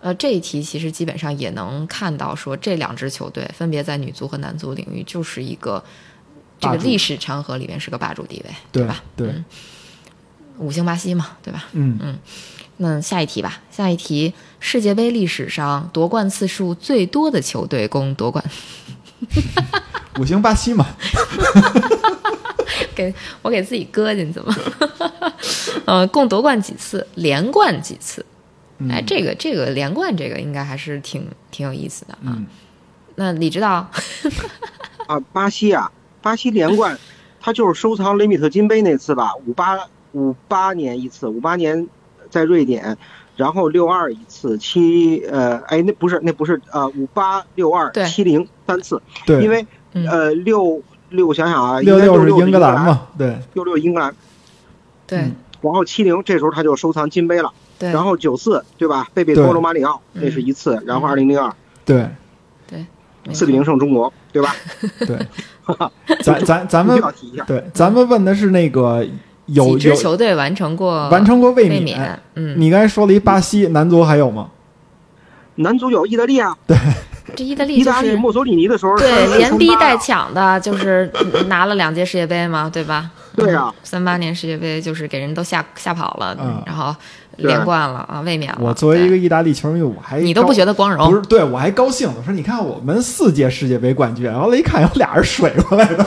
[0.00, 5.84] 呃，这一题其实基本上也能看到，说这两支球队分别在女足和男足领域就是一个
[6.58, 9.02] 这个历史长河里面是个霸主地位，对吧？
[9.14, 9.28] 对。
[9.28, 9.44] 嗯。
[10.58, 11.66] 五星巴西嘛，对吧？
[11.70, 12.18] 嗯，
[12.78, 18.44] 那下一题吧，下一题，世界杯历史上夺冠次数最多的球队共夺冠，
[20.18, 20.86] 五星巴西嘛，
[22.94, 24.54] 给我给自己搁进去了，
[25.86, 28.24] 呃，共夺冠几次，连冠几次？
[28.78, 32.18] 嗯哎，这个这个连冠这个应该还是挺挺有意思的啊。
[32.22, 32.46] 嗯，
[33.16, 33.90] 那你知道？
[35.08, 35.90] 啊，巴西啊，
[36.22, 36.96] 巴西连冠，
[37.40, 39.78] 他就是收藏雷米特金杯那次吧，五八
[40.12, 41.88] 五八年一次，五八年
[42.30, 42.96] 在瑞典，
[43.38, 50.06] 然后六二一次，七呃，哎，那不是那不是呃，五八六二七零三次，对，因为嗯。
[50.06, 54.14] 呃六六我想想啊，六应该六是英格兰兰，嘛，对，六六英格兰，
[55.06, 55.36] 对、嗯。
[55.62, 59.42] 然后七零这时候他就收藏金杯了，对，然后九四对吧，贝贝对。
[59.42, 60.22] 托罗马里奥嗯。
[60.24, 61.50] 那是一次，然后二零零二。
[61.86, 62.06] 对。
[62.66, 62.84] 对
[63.34, 64.54] 四比零胜中国，对吧？
[65.06, 65.18] 对，
[66.22, 69.06] 咱咱咱们须要提一下，对，咱们问的是那个
[69.48, 72.18] 有几支有球队完成过完成过卫卫冕。
[72.34, 74.48] 嗯，你刚才说了一巴西，男足还有吗？
[75.56, 76.76] 男足有意大利啊，对
[77.34, 81.10] 这意大利意就是大利墨索里尼的时候对 连逼带抢的，就是
[81.48, 83.10] 拿了两届世界杯嘛，对吧？
[83.36, 86.94] 对啊，三八年世界杯就是给人都吓吓跑了，嗯然后
[87.36, 88.58] 连冠了啊，卫冕了。
[88.60, 91.08] 我作为一个意大利球迷，我还你都不觉得光荣？
[91.10, 92.08] 不是，对我还高兴。
[92.16, 96.06] 我说，你看我们四届世界杯冠军，然后一看有俩人水过来的。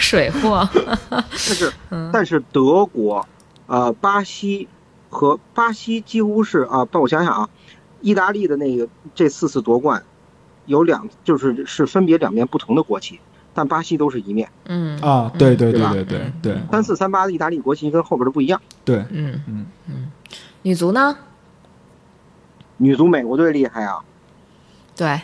[0.00, 0.68] 水货，
[1.10, 3.24] 但是 嗯但是德国、
[3.66, 4.66] 呃巴西
[5.08, 7.48] 和巴西几乎是啊，帮我想想啊，
[8.00, 10.02] 意大利的那个这四次夺冠
[10.66, 13.20] 有两就是是分别两面不同的国旗，
[13.52, 18.60] 但巴西都是一面，嗯啊，对对对对对对三四三八的意大利国旗跟后边的不一样。
[18.84, 20.10] 对，嗯嗯嗯，
[20.62, 21.16] 女足呢？
[22.78, 23.98] 女足美国队厉害啊，
[24.96, 25.20] 对，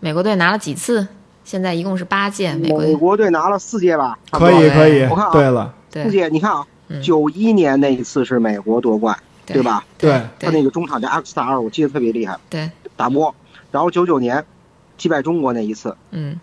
[0.00, 1.06] 美国队拿了几次？
[1.44, 5.32] 现在一共是八届，美国美队国队拿了四届吧，可以可以我看啊。
[5.32, 6.04] 对了，对。
[6.04, 9.62] 四届，你看啊嗯，九一年那一次是美国夺冠，对。
[9.62, 9.84] 吧？
[9.98, 13.34] 对他那个中场叫阿克斯塔尔，我记得特别厉害，对，打波。
[13.70, 14.44] 然后九九年
[14.96, 16.40] 击败中国那一次，嗯。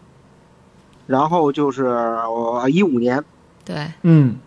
[1.08, 3.24] 然后就是呃一五年，
[3.66, 3.92] 对。
[4.04, 4.38] 嗯，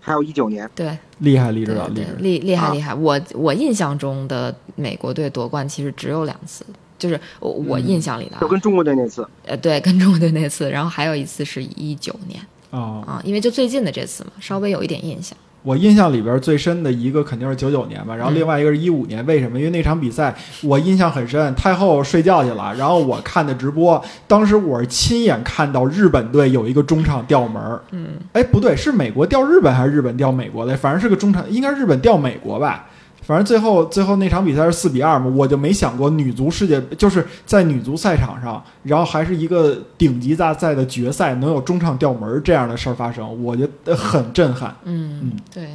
[0.00, 0.68] 还有一九年。
[0.74, 0.98] 对。
[1.18, 2.10] 厉害，厉对指导，厉害。
[2.18, 2.92] 厉厉害啊厉害！
[2.92, 6.66] 我我印象中的美国队夺冠其实只有两次，
[7.02, 15.36] 就是我我嗯印象里的啊就跟中国队那次，呃对，跟中国队那次，然后还有一次是一九年哦，啊，因为就最近的这次嘛，稍微有一点印象。
[15.64, 19.24] 我印象里边最深的一个肯定是九九年吧，然后另外一个是一五年。
[19.26, 19.56] 为什么？
[19.58, 27.80] 因为那场比赛我印象很深，太后睡觉去了，然后我看的直播，当时我是亲眼看到日本队有一个中场吊门儿。
[27.92, 30.76] 嗯，哎，不对，是美国吊日本还是日本吊美国的？
[30.76, 32.88] 反正是个中场，应该是日本吊美国吧。
[33.22, 44.76] 反正最后最后那场比赛是四比二嘛，我就没想过女足世界就是在女足赛场上，然后还是一个顶级大赛的决赛，能有中场吊门儿这样的事儿发生，我觉得很震撼。
[44.84, 45.68] 嗯嗯，对，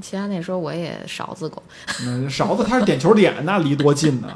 [0.00, 1.62] 其他那时候我也勺子过，
[2.06, 4.28] 嗯，勺子他是点球点，那离多近呢？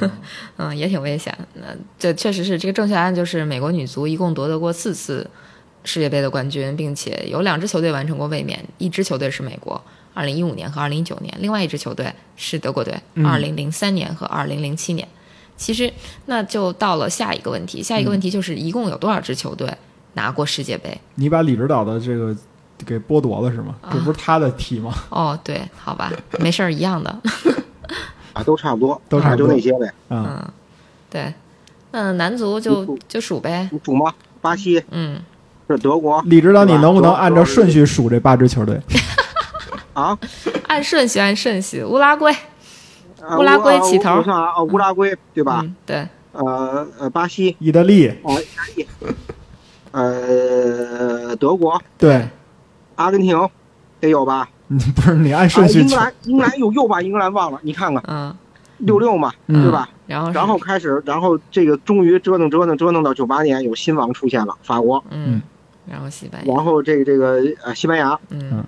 [0.56, 1.36] 嗯，也挺危险。
[1.54, 1.66] 那
[1.98, 5.28] 这确实是这个正确答案，就是美国女足一共夺得过四次
[5.84, 9.82] 世界杯的冠军，并且有两支球队完成过卫冕，一支球队是美国，
[10.18, 15.06] 二零一五年和二零一九年，另外一支球队是德国队，嗯二零零三年和二零零七年。
[15.56, 15.92] 其实
[16.26, 19.72] 那就到了下一个问题，下一个问题就是一共有多少支球队
[20.14, 21.00] 拿过世界杯？
[21.14, 22.36] 你把李指导的这个
[22.84, 23.76] 给剥夺了是吗？
[23.80, 24.92] 啊这不是他的题吗？
[25.10, 27.16] 哦，对，好吧， 没事儿，一样的。
[28.32, 29.92] 啊，都差不多，啊都差不多就那些呗。
[30.10, 30.50] 嗯，嗯，
[31.08, 31.32] 对，
[31.92, 33.68] 那男足就就数呗。
[33.70, 34.12] 你数吗？
[34.40, 35.20] 巴西嗯，
[35.68, 38.80] 是德国李指导，你能不能按照顺序数这八支球队？
[39.98, 40.18] 啊，
[40.68, 42.32] 按顺序，按顺序，乌拉圭，
[43.20, 44.10] 啊乌拉圭起头。
[44.12, 45.60] 我我看啊，啊乌拉圭对吧？
[45.64, 48.86] 嗯，对，呃呃，巴西，意大利，哦，意大利，
[49.90, 52.28] 呃，德国，对，
[52.94, 53.36] 阿根廷，
[54.00, 54.48] 得有吧？
[54.68, 58.02] 嗯 不是你按啊，顺序瞧英格兰，英格兰又又把英格兰忘了，你看看。
[58.06, 58.32] 嗯，
[58.78, 59.62] 六六嘛，嗯。
[59.62, 59.88] 对吧？
[60.06, 60.32] 然后是。
[60.34, 65.40] 然后开始，然后这个终于折腾折腾折腾到九八年，有新王出现了，法国，嗯，
[65.90, 68.62] 然后西班牙，然后这个这个呃西班牙，嗯，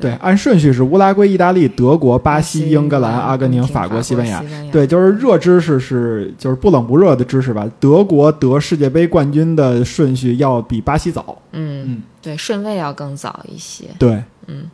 [0.00, 4.40] 对，按顺序是乌拉圭、意大利、德国、巴西、英格兰、阿阿根廷、法法国、西班牙。
[4.40, 7.70] 西班牙对，就是热知识是就是不冷不热的知识吧。
[7.78, 11.36] 德国得世界杯冠军的顺序要比巴西早。
[11.52, 13.84] 嗯嗯，对，顺位要更早一些。
[13.98, 14.70] 对嗯，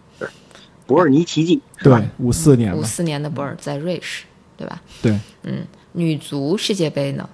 [0.86, 2.82] 博尔尼奇迹对？，五四年五。
[2.82, 4.24] 四年的博尔在瑞士，
[4.56, 4.80] 对吧？
[5.02, 7.28] 对，嗯，女足世界杯呢，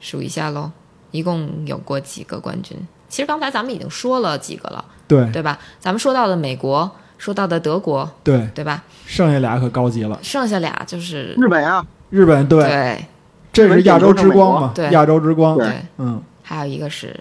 [0.00, 0.70] 数一下喽，
[1.12, 2.76] 一共有过几个冠军？
[3.08, 5.58] 其实刚才咱们已经说了几个了，对对吧？
[5.80, 6.90] 咱们说到的美国，
[7.20, 8.82] 说到的德国，对，对吧？
[9.04, 10.18] 剩下俩可高级了。
[10.22, 13.04] 剩下俩就是日本啊，日本对，对
[13.52, 14.72] 这是亚洲之光嘛？
[14.74, 15.58] 对亚洲之光。
[15.58, 17.14] 对对，嗯，还有一个是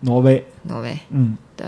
[0.00, 0.46] 挪威。
[0.62, 0.96] 挪威。
[1.10, 1.66] 嗯，对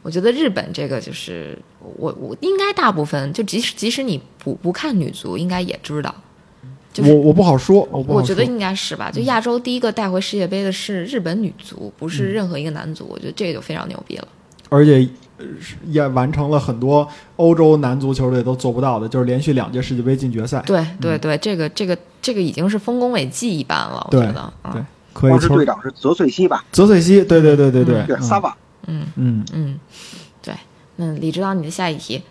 [0.00, 6.14] 我觉得日本这个就是我我应该大部分就即使即使你不不看女足，应该也知道。
[6.94, 8.14] 就是我我不好说，我不好说。
[8.14, 13.06] 我觉得应该是吧，就亚洲第一个带回世界杯的是日本女足，不是任何一个男足。
[13.10, 14.28] 我觉得这个就非常牛逼了。
[14.70, 15.06] 而且
[15.86, 20.62] 也完成了很多欧洲男足球队都做不到的，就是连续两届世界杯进决赛。
[20.66, 24.52] 对对对，这个这个这个已经是丰功伟绩一般了，我觉得。
[24.72, 26.64] 对啊，可以球当时队长是泽穗西吧？
[26.72, 28.56] 泽穗西，对对对对对，萨瓦。
[28.86, 29.78] 嗯嗯，嗯，
[30.42, 30.54] 对。
[30.96, 32.22] 那李指导，你的下一题。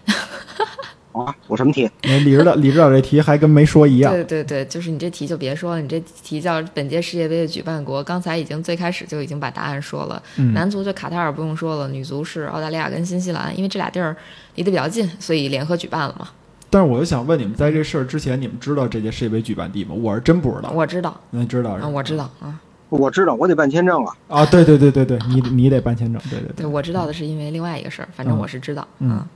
[1.12, 1.89] 好啊，我什么题？
[2.04, 4.13] 那李指导李指导这题还跟没说一样。
[4.13, 8.04] 对对对，就是你这题就别说了，你这题叫本届世界杯的举办国。
[8.04, 14.15] 刚才已经最开始就已经把答案说了，嗯男足就卡塔尔不用说了，女足是澳大利亚跟新西兰，因为这俩地儿
[14.56, 16.30] 离得比较近，所以联合举办了嘛。
[16.69, 19.93] 但是我就想问你们，在这事儿之前，你们知道这届世界杯举办地吗？
[19.93, 20.71] 我是真不知道。
[20.71, 21.84] 我知道，那知道是？
[21.84, 24.13] 嗯，我知道啊，我知道，我得办签证了。
[24.30, 28.88] 啊，对对对对对，你你得办签证，对对对，我知道的是因为另外一个事儿，反正嗯我是知道。
[29.00, 29.28] 嗯啊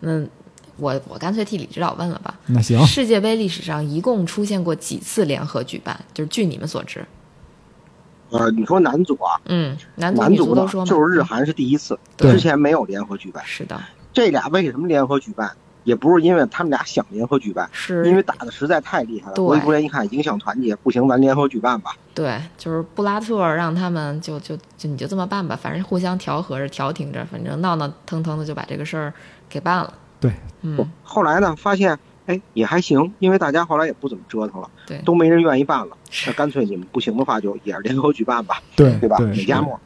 [0.00, 0.22] 那
[0.76, 2.34] 我我干脆替李指导问了吧。
[2.46, 5.98] 那行，世界杯历史上一共出现过几次联合举办？
[6.12, 7.04] 就是据你们所知，
[8.30, 13.44] 呃，你说男足啊，嗯，男足、女男足都说嘛，就是日韩是第一次，对之前没有联合举办。
[13.46, 13.80] 是的，
[14.12, 15.50] 这俩为什么联合举办？
[15.84, 19.34] 也不是因为他们俩想联合举办，是因为打的实在太厉害了。
[19.34, 21.94] 对国际足联一看影响团结，不行，咱联合举办吧。
[22.14, 29.12] 对，就是布拉特让他们就就就你就这么办吧，反正互相调和着、调停着，反正闹闹腾腾的就把这个事儿
[29.46, 29.92] 给办了。
[30.24, 30.32] 对，
[30.62, 35.94] 嗯，后来呢，发现哎也还行，因为大家后来也不怎么折腾了，对，都没人愿意办了。
[36.26, 39.18] 那干脆你们不行的话，就也是联合举办吧，对对吧？
[39.18, 39.78] 美加墨，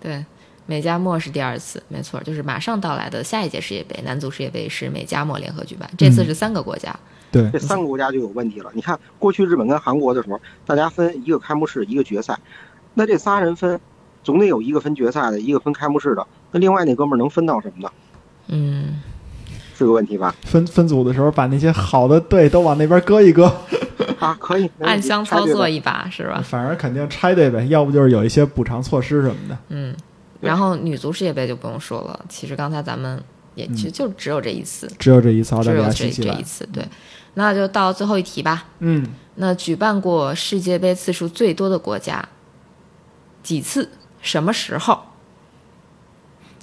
[0.00, 0.24] 对，
[0.64, 6.98] 美加墨是第二次，没错，就是马上到来的下一届世界杯，男足世界杯是美加墨联合举办，这次是三个国家。
[7.30, 8.70] 对这三个国家就有问题了。
[8.74, 12.38] 你看，过去日本跟韩国的时候，大家分一个开幕式，一个决赛，
[12.94, 13.80] 那这仨人分，
[14.22, 16.26] 总得有一个分决赛的，一个分开幕式的。
[16.50, 17.90] 那另外那哥们儿能分到什么呢？
[18.48, 19.00] 嗯，
[19.82, 20.34] 是个问题吧？
[20.44, 23.52] 分分组的时候，把那些好的队都往那边搁一搁，
[24.20, 25.68] 啊，可以，暗箱操作。
[25.68, 26.40] 一把是吧？
[26.44, 29.58] 反正肯定拆队呗，要不就是有一些补偿措施什么的。
[29.68, 29.94] 嗯，
[30.40, 33.20] 然后女足世界杯就不用说了，其实刚才咱们
[33.56, 36.42] 也其实就只有这一次，只有这一次只有这这一。
[36.42, 36.86] 次，对。
[37.34, 38.64] 那就到最后一题吧。
[38.78, 42.28] 嗯，那举办过世界杯次数最多的国家
[43.42, 43.88] 几次？
[44.20, 45.00] 什么时候？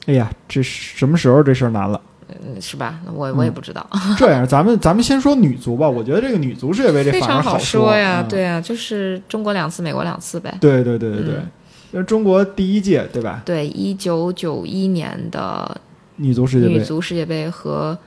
[0.05, 1.99] 哎呀，这什么时候这事儿难了？
[2.45, 2.99] 嗯，是吧？
[3.13, 3.85] 我我也不知道，
[4.17, 5.89] 这样，咱们咱们先说女足吧。
[5.89, 8.21] 我觉得这个女足世界杯这非反而常说呀。
[8.21, 10.55] 嗯对啊，就是中国两次，美国两次呗。
[10.61, 11.51] 对对对对对，嗯
[11.91, 13.41] 因为中国第一届对吧？
[13.43, 15.75] 对，一九九一年的
[16.17, 17.97] 女足世界杯女，足世界杯和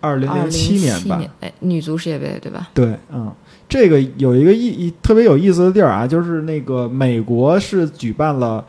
[0.00, 1.16] 二零零七年吧。
[1.18, 2.68] 年，哎，女足世界杯对吧？
[2.74, 3.32] 对，嗯，
[3.68, 8.64] 这个有一个意意特别有意思的地儿啊，就是那个美国是举办了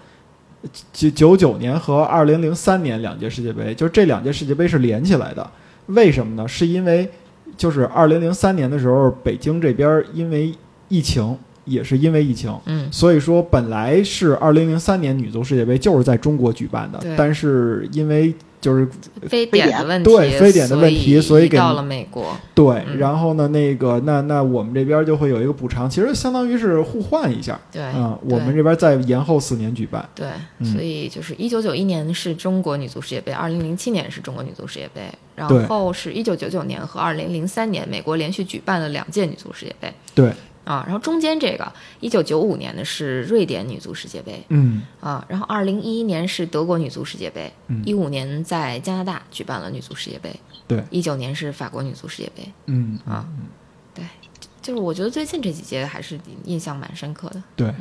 [0.91, 5.49] 九九九年和二零零三年两届世界杯，就是这两届世界杯是连起来的。
[5.87, 6.47] 为什么呢？
[6.47, 7.09] 是因为
[7.57, 10.53] 就是二零零三年的时候，北京这边因为
[10.87, 18.87] 疫情，也是因为疫情，嗯，所以说本来是二零零三年女足世界杯就是在中国举办的，但是因为就是
[19.27, 22.35] 非典的问题，对非典的问题所以给到了美国。
[22.53, 22.97] 对，嗯。
[22.97, 30.65] 然后呢，那个那那我们这边就会有一个补偿，其实相当于是互换一下，对，嗯，我们这边再延后四年举办，对，嗯。
[30.73, 35.01] 所以就是一九九一年是中国女足世界杯，二零零七年是中国女足世界杯，
[35.35, 40.31] 然后是一九九九年和二零零三年美国连续举办了两届女足世界杯对，
[40.69, 50.31] 啊，然后中间这个一九九五年的是瑞典女足世界杯嗯啊，然后二零一一年是德国女足世界杯嗯，一五年在加拿大举办了女足世界杯，
[50.67, 53.27] 对，一九年是法国女足世界杯嗯啊，
[53.95, 54.05] 对，
[54.61, 57.41] 就是我觉得最近这几届还是印象蛮深刻的。
[57.55, 57.73] 对，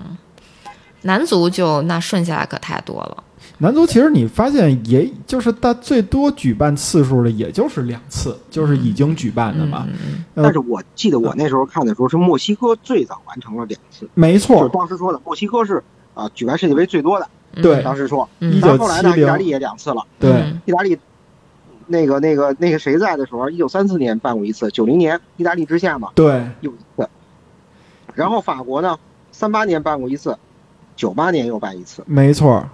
[1.03, 3.25] 男足就那顺下来可太多了。
[3.61, 9.87] 男足其实你发现，也就是他最多举办次数的，也就是两次，就是已经举办的嘛。
[10.35, 15.83] 但是我记得我那时候看的时候是墨西哥最早完成了两次，就是没错，当时说的墨西哥是
[16.15, 17.63] 啊、举办世界杯最多的，嗯。
[17.63, 17.83] 对。
[17.83, 20.97] 当时说，嗯但是后来呢，意大利也两次了，对，嗯意大利
[21.87, 27.09] 那个那个那个谁在的时候，一九三四年办过一次，九零年意大利之下嘛对，又一次，
[28.15, 28.97] 然后法国呢，
[29.33, 30.37] 三八年办过一次，
[30.99, 32.69] 九八年又办一次，没错。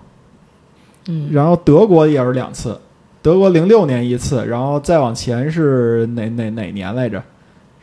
[1.07, 2.81] 嗯然后德国也是两次，
[3.21, 7.23] 德国零六年一次，然后再往前是哪哪哪年来着？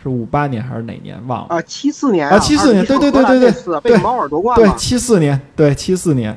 [0.01, 1.15] 是五八年还是哪年？
[1.27, 1.55] 忘了。
[1.55, 6.35] 啊，七四年啊七四年对对对对对对被毛尔夺冠对，七四年，对七四年。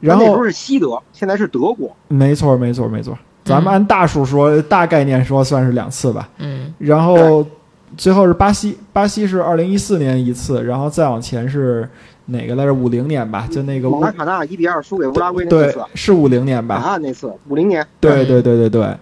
[0.00, 6.28] 然后那时候是西德，现在是德国，没错没错没错，咱们按大数说，大概念说算是两次吧。
[6.38, 7.46] 嗯然后
[7.96, 11.88] 最后是巴西，巴西是二零一四年一次，然后再往前是
[12.28, 12.72] 哪个来着？
[12.72, 16.74] 五零年吧，就那个乌马卡纳一比二输给乌拉圭那对次，，是五零年海吧？
[16.76, 18.96] 啊那次，五零年，对对对对对，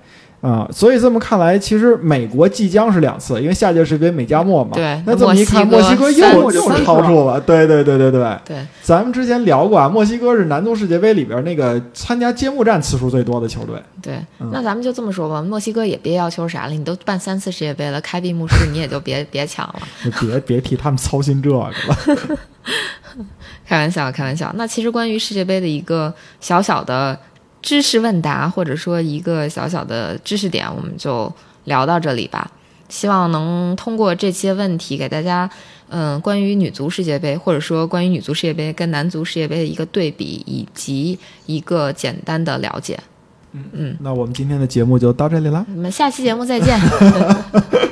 [0.47, 4.73] 啊、所以这么看来，其实美国即将是两次，因为下届世界杯美加墨嘛。
[4.75, 7.41] 对那这么一看，墨西哥又又超出了。
[7.45, 13.75] 对对对对对，对，咱们之前聊过啊，墨西哥是男足世界杯里边那个参加揭幕战次数最多的球队。
[14.01, 21.71] 对，嗯那咱们就这么说吧，墨西哥也别要求啥了，你都办三次世界杯了，开闭幕式你也就别 别抢了，就别别替他们操心这个了。
[23.67, 24.53] 开玩笑，开玩笑。
[24.55, 27.19] 那其实关于世界杯的一个小小的
[27.67, 31.33] 知识问答，或者说一个小小的知识点，我们就
[31.65, 32.49] 聊到这里吧。
[32.89, 35.51] 希望能通过这些问题给大家，
[35.89, 42.97] 嗯，关于女足世界杯，或者说关于女足世界杯跟男足世界杯的一个对比，以及一个简单的了解。
[43.53, 45.67] 嗯，那我们今天的节目就到这里了。
[45.75, 46.79] 我们下期节目再见。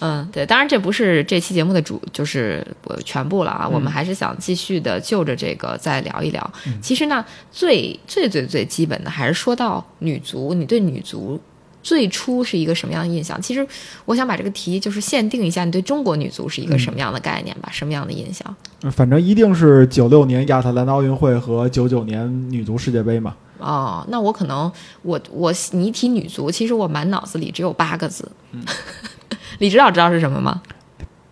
[0.00, 3.68] 嗯，对，当然这不是这期节目的主，就是我全部了啊。
[3.68, 6.52] 我们还是想继续的就着这个再聊一聊。
[6.80, 11.38] 其实呢，最最最最基本的还是说到女足，你对女足
[11.82, 13.40] 最初是一个什么样的印象？
[13.40, 13.66] 其实
[14.06, 17.68] 我想把这个题就是限定一下，你对中国女足是一个什么样的概念吧？
[17.70, 18.56] 什么样的印象？
[18.82, 23.34] 嗯反正一定是九六年亚特兰大奥运会和九九年女足世界杯嘛。
[23.58, 24.72] 哦，那我可能
[25.02, 28.26] 我我你一提女足，其实我满脑子里只有八个字。
[29.60, 30.60] 李指导知道是什么吗？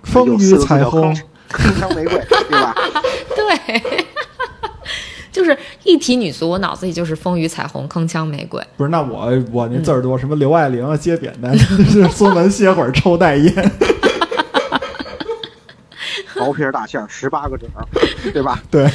[0.05, 1.23] 风雨彩虹铿，
[1.81, 2.75] 锵玫瑰，对吧？
[3.35, 4.07] 对，
[5.33, 8.63] 就是一提女足，我脑子里就是风雨彩虹、铿锵玫瑰。
[8.77, 8.91] 不是？
[8.91, 13.73] 那我我那字儿多，什么刘爱玲啊、接扁担， 是孙文歇会儿抽袋烟。
[16.35, 17.85] 薄皮儿大馅儿，十八个褶儿，
[18.33, 18.63] 对吧？
[18.71, 18.89] 对，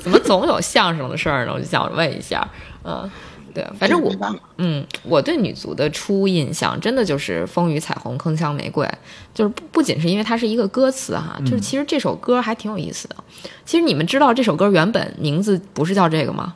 [0.00, 1.52] 怎么总有相声的事儿呢？
[1.52, 2.46] 我就想问一下，
[2.84, 3.10] 嗯，
[3.54, 4.12] 对，反正我
[4.58, 8.88] 嗯，我对女足的初印象真的就是风雨彩虹、铿锵玫瑰，
[9.34, 13.16] 就是不不仅是因为它是一个歌词哈，就是其实这首歌还挺有意思的。
[13.64, 16.54] 其实你们知道这首歌原本名字不是叫这个吗？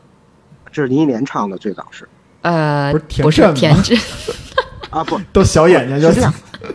[0.72, 2.08] 这是林忆莲唱的，最早是
[2.42, 3.98] 呃，不是田不是震田震，
[4.90, 6.32] 啊，不都小眼睛就是这样。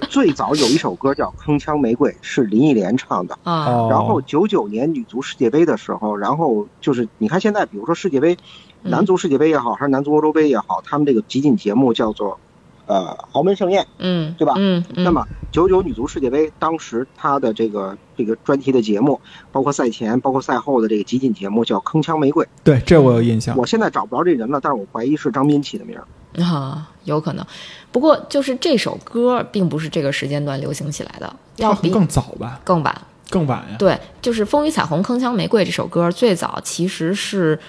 [0.08, 3.38] 最早有一首歌叫《铿锵玫瑰》，是林忆莲唱的。
[3.44, 8.38] 啊，哦，然后九九年女足世界杯的时候，然后就是你看现在，比如说世界杯，嗯
[8.84, 12.40] 男足世界杯也好，还是男足欧洲杯也好，他们这个集锦节目叫做
[12.86, 13.86] 呃豪门盛宴。
[13.98, 19.20] 嗯，对吧嗯，嗯那么九九女足世界杯当时它的这个这个专题的节目，
[19.52, 22.46] 包括赛前、包括赛后的这个集锦节目叫《铿锵玫瑰》。
[22.64, 23.58] 对这我有印象。
[23.58, 26.44] 我现在找不着这人了，但是我怀疑是张斌起的名儿。
[26.44, 27.46] 啊，有可能。
[27.92, 32.62] 不过就是这首歌并不是这个时间段流行起来的，要比更早吧？
[32.64, 33.02] 更晚。
[33.32, 33.76] 更晚呀？
[33.78, 37.60] 对，就是《风雨彩虹铿锵玫瑰》这首歌，最早其实是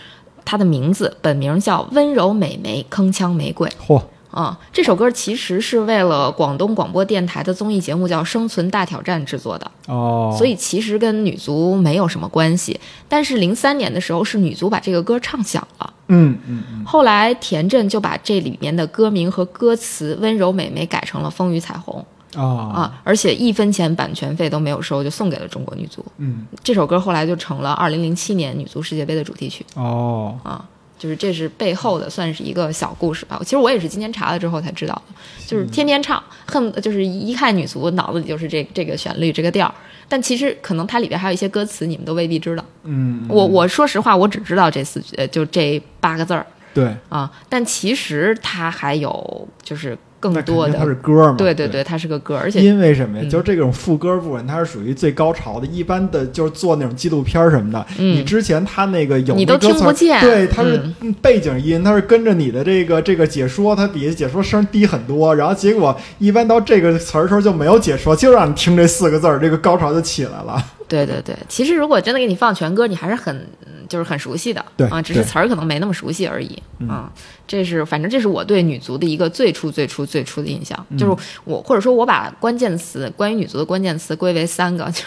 [0.45, 12.78] 它的名字本名叫《温柔美眉铿锵玫瑰》嚯，啊、这首歌其实是为了广东广播电台的综艺节目叫《生存大挑战》制作的，哦，所以其实跟女足没有什么关系。
[13.09, 15.93] 但是零三年的时候，是女足把这个歌唱响了。
[16.12, 22.05] 嗯嗯嗯，后来田震就把这里面的歌名和歌词“温柔美眉”改成了“风雨彩虹”
[22.36, 26.04] 啊啊，而且一分钱版权费都没有收，就送给了中国女足。
[26.18, 30.64] 嗯这首歌后来就成了二零零七年女足世界杯的主题曲哦，啊，
[30.98, 33.40] 就是这是背后的算是一个小故事吧。
[33.42, 35.14] 其实我也是今天查了之后才知道的，
[35.46, 39.74] 就是天天唱，恨就是一看女足脑子里就是这这个旋律这个调儿，
[40.08, 42.64] 但其实可能它里边还有一些歌词你们都未必知道。
[42.84, 46.46] 嗯，我我说实话，我只知道这四呃就这八个字儿。
[46.72, 50.74] 对，啊，但其实它还有就是更多的。
[50.74, 51.34] 它是歌嘛？
[51.36, 53.24] 对对对，它是个歌，而且因为什么呀？
[53.28, 55.66] 就是这种副歌部分，它是属于最高潮的。
[55.66, 60.80] 一般的就是做那种纪录片什么的，你之前他那个有你都听不见，对，它是
[61.22, 65.34] 背景音，它是跟着你的这个这个解说，它比解说声低很多。
[65.34, 70.62] 然后结果一般到这个词儿时候就没有解说，就让你听这四个字儿，这个高潮就起来了。
[70.91, 73.47] 对对对，其实如果真的给你放全歌，你还是很
[73.88, 77.11] 就是很熟悉的，对啊，只是词儿可能没那么熟悉而已啊。
[77.47, 85.07] 这是反正这是我对女足的一个最初最初最初的印象，就是我或者说我把关键词关于女足的关键词归为三个， 就是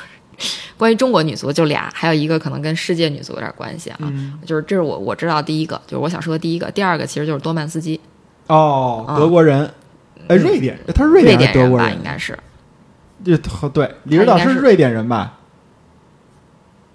[0.77, 3.99] 关于中国女足就俩，还有一个可能跟世界女足有点关系啊，
[4.45, 7.99] 就是这是我我知道第一个，就是我想说的第一个，第二个其实就是多曼斯基
[8.47, 9.69] 哦，德国人，
[10.27, 11.89] 哎，瑞典，他是瑞典人吧？
[11.89, 12.37] 应该是，
[13.23, 13.37] 这
[13.69, 15.39] 对李指导是瑞典人吧？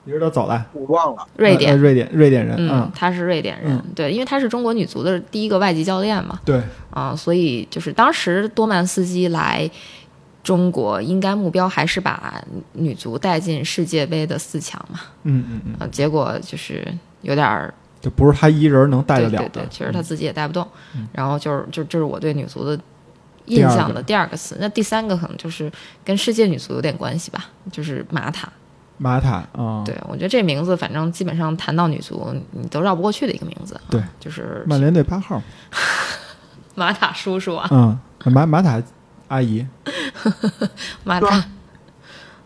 [0.08, 1.28] 李指导走了，我忘了。
[1.36, 2.56] 瑞典，瑞典，瑞典人。
[2.58, 3.78] 嗯，他是瑞典人。
[3.94, 6.40] 对，因为他是中国女足的第一个外籍教练嘛。
[6.46, 6.62] 对。
[6.88, 9.70] 啊，所以就是当时多曼斯基来
[10.42, 12.42] 中国，应该目标还是把
[12.72, 15.00] 女足带进世界杯的四强嘛。
[15.24, 15.90] 嗯嗯嗯。
[15.90, 16.82] 结果就是
[17.20, 19.48] 有点儿，就不是他一人能带得了的。
[19.50, 20.66] 对对，其实他自己也带不动。
[21.12, 22.80] 然后就是，就这是我对女足的
[23.44, 24.56] 印象的第二个词。
[24.58, 25.70] 那第三个可能就是
[26.02, 28.50] 跟世界女足有点关系吧，就是马塔。
[28.98, 33.80] 马塔啊，对我觉得这名字反正基本上谈到女足，你都绕不过去的一个名字。
[33.88, 35.40] 对，就是曼联队八号，
[36.74, 37.68] 马塔叔叔啊。
[37.70, 38.82] 嗯，马马塔
[39.28, 39.64] 阿姨，
[41.04, 41.44] 马塔，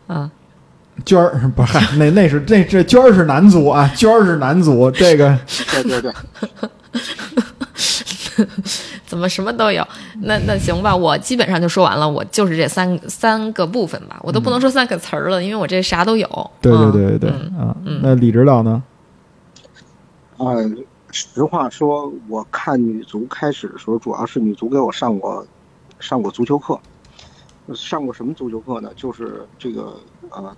[0.08, 0.30] 嗯，
[1.04, 5.38] 娟儿 不是，那那是那这娟儿是男足啊，娟儿是男足，这个
[5.70, 6.12] 对对对。
[9.12, 9.86] 怎么什么都有？
[10.22, 12.08] 那那行吧，我基本上就说完了。
[12.08, 16.50] 我就是这三三个部分吧，我都不能说三个词儿了，因为我这啥都有。
[16.62, 17.76] 对对对对对啊！
[18.00, 18.82] 那李指导呢？
[20.38, 20.46] 啊，
[21.10, 25.46] 实话说，我看女足开始的时候，主要是女足给我上过
[26.00, 26.80] 上过足球课。
[27.74, 28.90] 上过什么足球课呢？
[28.96, 29.94] 就是这个
[30.30, 30.56] 呃，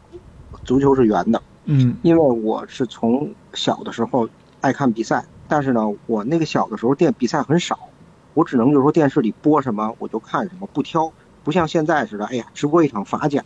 [0.64, 1.42] 足球是圆的。
[1.64, 1.96] 嗯。
[2.02, 4.28] 因为我是从小的时候
[4.61, 7.76] 爱看比赛，但是呢，我那个小的时候电比赛很少。
[8.35, 11.11] 我只能就是说电视里播什么我就看什么，不挑，
[11.43, 12.26] 不像现在似的。
[12.26, 13.43] 哎呀，直播一场法甲，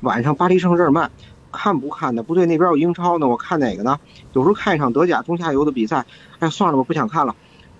[0.00, 1.10] 晚上巴黎圣日耳曼，
[1.52, 2.22] 看不看呢？
[2.22, 3.98] 不对，那边有英超呢，我看哪个呢？
[4.32, 6.04] 有时候看一场德甲中下游的比赛，
[6.40, 7.34] 哎，算了吧，不想看了。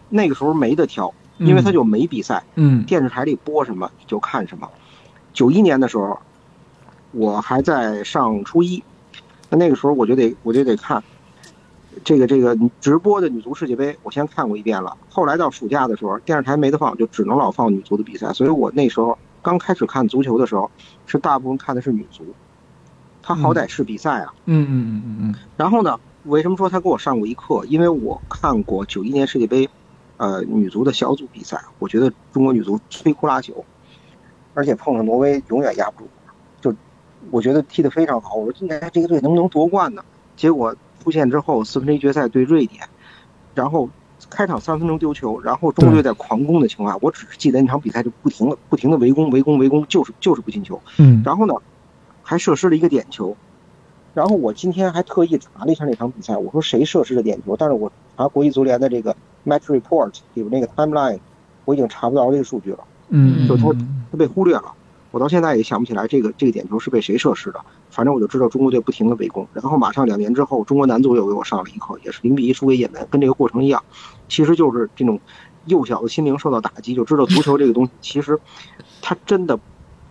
[0.09, 2.45] 那个时候没得挑，因为他就没比赛。
[2.55, 2.85] 嗯。
[2.85, 4.71] 电视台里播什么就看什么。
[5.33, 6.19] 九一年的时候，
[7.11, 8.83] 我还在上初一，
[9.51, 11.03] 那那个时候我就得我就得看。
[12.05, 14.97] 这个这个直播的女足世界杯，我先看过一遍了。
[15.09, 18.33] 后来到暑假的时候，电视台没得放，就只能老放女足的比赛。
[18.33, 20.71] 所以我那时候刚开始看足球的时候，
[21.07, 22.25] 是大部分看的是女足。
[23.23, 24.35] 她好歹是比赛啊。
[24.45, 25.35] 嗯嗯嗯嗯嗯。
[25.57, 27.65] 然后呢，为什么说他给我上过一课？
[27.67, 29.69] 因为我看过九一年世界杯，
[30.19, 33.65] 呃，女足的小组比赛，我觉得中国女足摧枯拉朽，
[34.55, 36.09] 而且碰上挪威永远压不住。
[36.61, 36.77] 就
[37.31, 40.05] 我觉得踢得非常好，我说今年这个队能不能夺冠呢？
[40.37, 40.77] 结果。
[41.07, 42.83] 出现之后，四分之一决赛对瑞典，
[43.55, 43.89] 然后
[44.29, 50.83] 开场三分钟丢球，然后中国队在狂攻的情况下，我只是记得那场比赛就不停的、不停的围攻、围攻、围攻，就是就是不进球。
[50.99, 51.55] 嗯，然后呢，
[52.25, 53.37] 还射失了一个点球。
[54.15, 57.57] 然后我今天还特意查了一下那场比赛，我说谁射失的点球？
[57.57, 59.15] 但是我查国际足联的这个
[59.47, 61.21] match report 里边那个 timeline，
[61.67, 62.81] 我已经查不到这个数据了。
[63.11, 63.73] 嗯，就他
[64.11, 64.73] 他被忽略了。
[65.11, 73.83] 我到现在也想不起来这个这个点球是被谁射失的，反正我就知道中国队不停的围攻，然后马上两年之后，中国男足又给我上了一课，也是零比一输给也门，跟这个过程一样，
[74.29, 75.19] 其实就是这种
[75.67, 78.39] 幼小的心灵受到打击，就知道足球这个东西其实
[79.01, 79.59] 它真的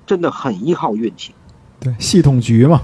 [0.05, 1.33] 真的很依靠运气。
[1.79, 2.81] 对，系统局嘛。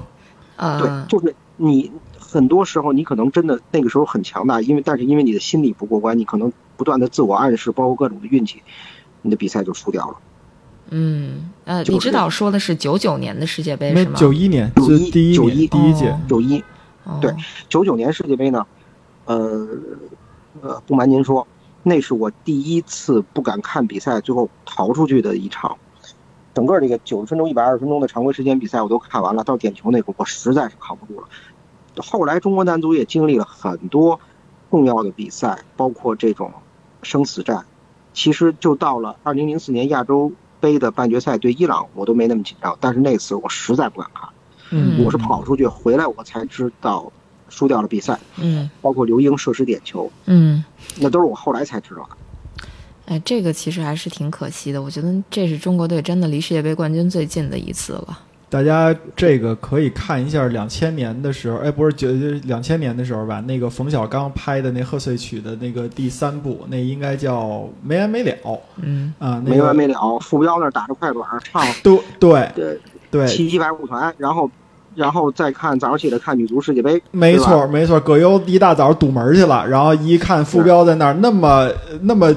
[0.58, 0.80] 啊。
[0.80, 8.62] 对，就是你很多时候你可能真的那个时候很强大，因为但是因为你的心理不过关，你可能不断的自我暗示，包括各种的运气，
[9.22, 10.18] 你的比赛就输掉了。
[10.94, 14.16] 嗯，呃，李指导说的是九九年的世界杯是吗？
[14.18, 16.62] 九一年，九一第一九一第一届，九一，
[17.22, 17.34] 对，
[17.70, 18.68] 九九年世界杯呢，
[19.24, 19.68] 呃，
[20.62, 21.48] 呃，不瞒您说，
[21.84, 25.78] 那是我第一次不敢看比赛，最后逃出去的一场。
[26.54, 31.28] 整个这个九十分钟、一百二十分钟的常规时间比赛我都看完了，到点球那会我实在是扛不住了。
[32.04, 34.20] 后来中国男足也经历了很多
[34.70, 36.52] 重要的比赛，包括这种
[37.02, 37.66] 生死战，
[38.12, 40.34] 其实就到了二零零四年亚洲。
[40.62, 44.30] 杯的半决赛对伊朗，我都没那么紧张，但是那次我实在不敢看。
[44.70, 47.12] 嗯，我是跑出去回来，我才知道
[47.50, 48.18] 输掉了比赛。
[48.38, 50.10] 嗯，包括刘英射失点球。
[50.28, 50.64] 嗯，
[51.00, 52.66] 那都是我后来才知道的。
[53.08, 54.82] 哎，这个其实还是挺可惜的。
[54.82, 58.20] 我觉得这是中国队真的离世界杯冠军最近的一次了。
[58.52, 62.12] 大家这个可以看一下两千年的时候，哎，不是九
[62.44, 63.42] 两千年的时候吧？
[63.48, 67.44] 那个冯小刚拍的那贺岁曲的那个第三部，那应该叫
[67.82, 68.36] 《没完没了》
[68.82, 72.80] 嗯啊，那个没完没了，副标那儿打着快板唱对对对
[73.10, 74.52] 对，七七百舞团，然后
[74.96, 77.98] 然后再看早上起来看女足世界杯，没错没错。
[78.02, 81.72] 葛优一大早堵门去了，然后一看副标在那儿，那么
[82.02, 82.36] 那么。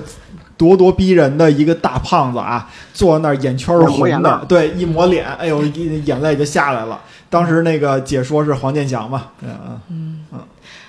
[0.56, 7.00] 咄咄逼人的一个大胖子啊，坐在那儿眼圈是红，的对，一抹脸，哎呦，一眼泪就下来了。
[7.28, 10.40] 当时那个解说是黄健翔嘛，嗯嗯嗯，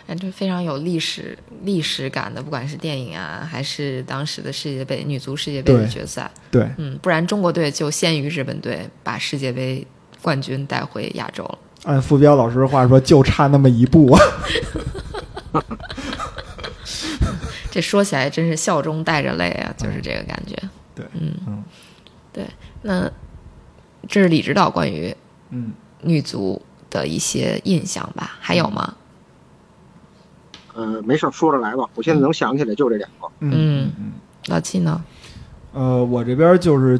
[0.05, 9.86] 哎，这非常有历史历史感的，不管是电影啊，还是当时的世界杯女足世界杯的决赛，对，嗯，不然中国队就先于日本队把世界杯
[10.22, 11.57] 冠军带回亚洲了。
[11.86, 14.20] 按傅彪老师的话说，就差那么一步啊。
[17.76, 20.56] 这说起来真是笑中带着泪啊，就是这个感觉。
[20.96, 21.62] 对嗯嗯
[22.32, 22.48] 对。
[22.82, 23.12] 那
[24.08, 25.14] 这是李指导关于
[25.50, 28.38] 嗯，女足的一些印象吧？
[28.40, 28.96] 还有吗？
[30.74, 31.84] 呃，没事说着来吧。
[31.96, 33.28] 我现在能想起来就这两个。
[33.40, 34.12] 嗯嗯嗯。
[34.46, 35.04] 老七呢？
[35.74, 36.98] 呃，我这边就是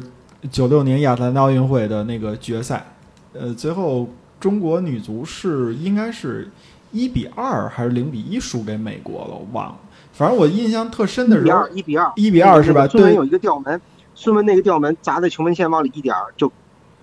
[0.50, 2.84] 九六年亚特兰大奥运会的那个决赛，
[3.32, 6.50] 呃，最后中国女足是应该是
[6.92, 9.78] 一比二还是零比一输给美国了，我忘了。
[10.16, 12.86] 反正我印象特深的时候一比二，，一比二，一比二是吧？
[12.86, 13.78] 对孙文有一个吊门，
[14.14, 16.50] 孙文那个吊门砸在球门线往里一点儿，就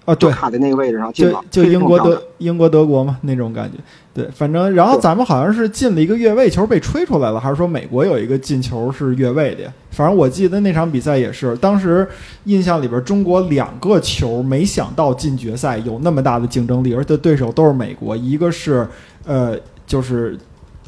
[0.06, 1.44] 啊，对，就卡在那个位置上进就了。
[1.52, 3.78] 就英国德英国德国嘛那种感觉，
[4.16, 9.72] 对，反正然后咱们好像是进了一个越位球被吹出来了，还是说美国有一个进球是越位的呀？
[9.92, 12.08] 反正我记得那场比赛也是，当时
[12.46, 18.88] 印象里边中国两个球没想到进决赛有那么大的竞争力，而且对手都是美国，一个是
[19.24, 19.56] 呃
[19.86, 20.36] 就是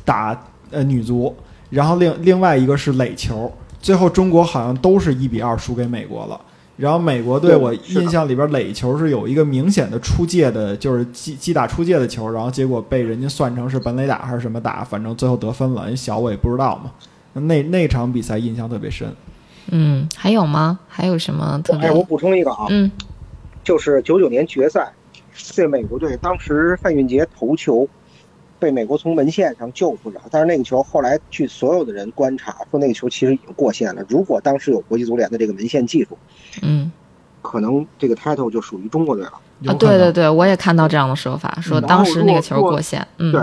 [0.03, 0.38] 打
[0.71, 1.34] 呃女足，
[1.76, 3.51] 然后另另外一个是垒球，
[3.82, 6.39] 最后中国好像都是一比二输给美国了。
[6.78, 15.86] 然后美国队，我印象里边垒球是有一个明显的出界的，就是击击打出界的球，然后结果被人家算成是本垒打还是什么打，反正最后得分了。
[15.86, 16.91] 人小我也不知道嘛。
[17.34, 19.13] 那那场比赛印象特别深。
[19.71, 20.80] 嗯，还有吗？
[20.88, 21.91] 还有什么特别哎，？
[21.91, 22.89] 我补充一个啊，嗯
[23.63, 24.93] 就是九九年决赛
[25.55, 27.86] 对美国队，当时范俊杰头球
[28.60, 34.03] 被美国从门线上救出来，但是那个球后来据所有的人观察说那个球其实已经过线了。
[34.08, 36.18] 如果当时有国际足联的这个门线技术，
[36.62, 36.91] 嗯
[37.41, 39.34] 可能这个 title 就属于中国队了。
[39.68, 43.08] 啊，对对对，我也看到这样的说法，说嗯当时那个球过线。
[43.18, 43.41] 嗯对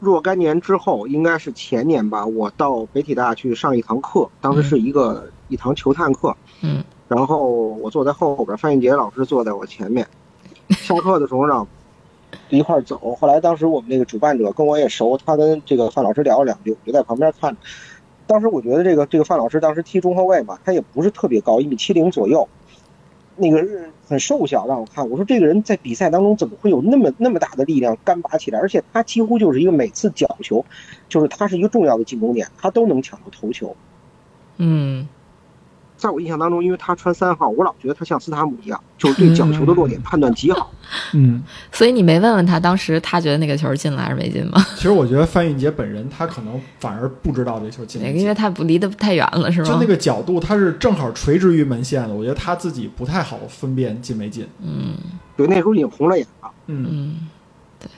[0.00, 10.06] 若干年之后，应该是前年吧，我到北体大去上一堂课，当时是一个、一堂球探课，嗯然后我坐在后边，范玉杰老师坐在我前面。
[10.70, 11.66] 下课的时候呢，
[12.48, 13.14] 一块儿走。
[13.14, 17.56] 后来当时我们那个主办者跟我也熟，他跟这个范老师聊了两句，我就在旁边看。
[18.26, 22.48] 当时我觉得这个这个范老师当时踢中后卫嘛，他也不是特别高，一米七零左右，
[23.36, 23.62] 那个
[24.08, 28.58] 很瘦小，让我看，我说这个人在比赛当中怎么会有那么那么大的力量干拔起来？
[28.58, 30.64] 而且他几乎就是一个每次角球，
[31.08, 33.76] 就是他是一个重要的进攻点，他都能抢到头球。
[34.56, 35.06] 嗯
[36.04, 40.70] 在我印象当中，因为他穿三号，我老觉得他像斯塔姆一样，就是对角球的落点判断极好。
[41.14, 41.42] 嗯，
[41.72, 44.62] 所以你没问问他当时他觉得那个球进了还是没进吗？
[44.76, 48.34] 其实我觉得范俊杰本人他可能反而不知道这球进没进因为。
[48.34, 49.68] 他不离得太远了，是吗？
[49.68, 54.44] 就那个角度，他是正好垂直于门线的，我觉得他自己不太好分辨进没进。
[54.60, 54.96] 嗯
[55.36, 56.50] 对，那时候已经红了眼了。
[56.66, 57.28] 嗯
[57.78, 57.88] 对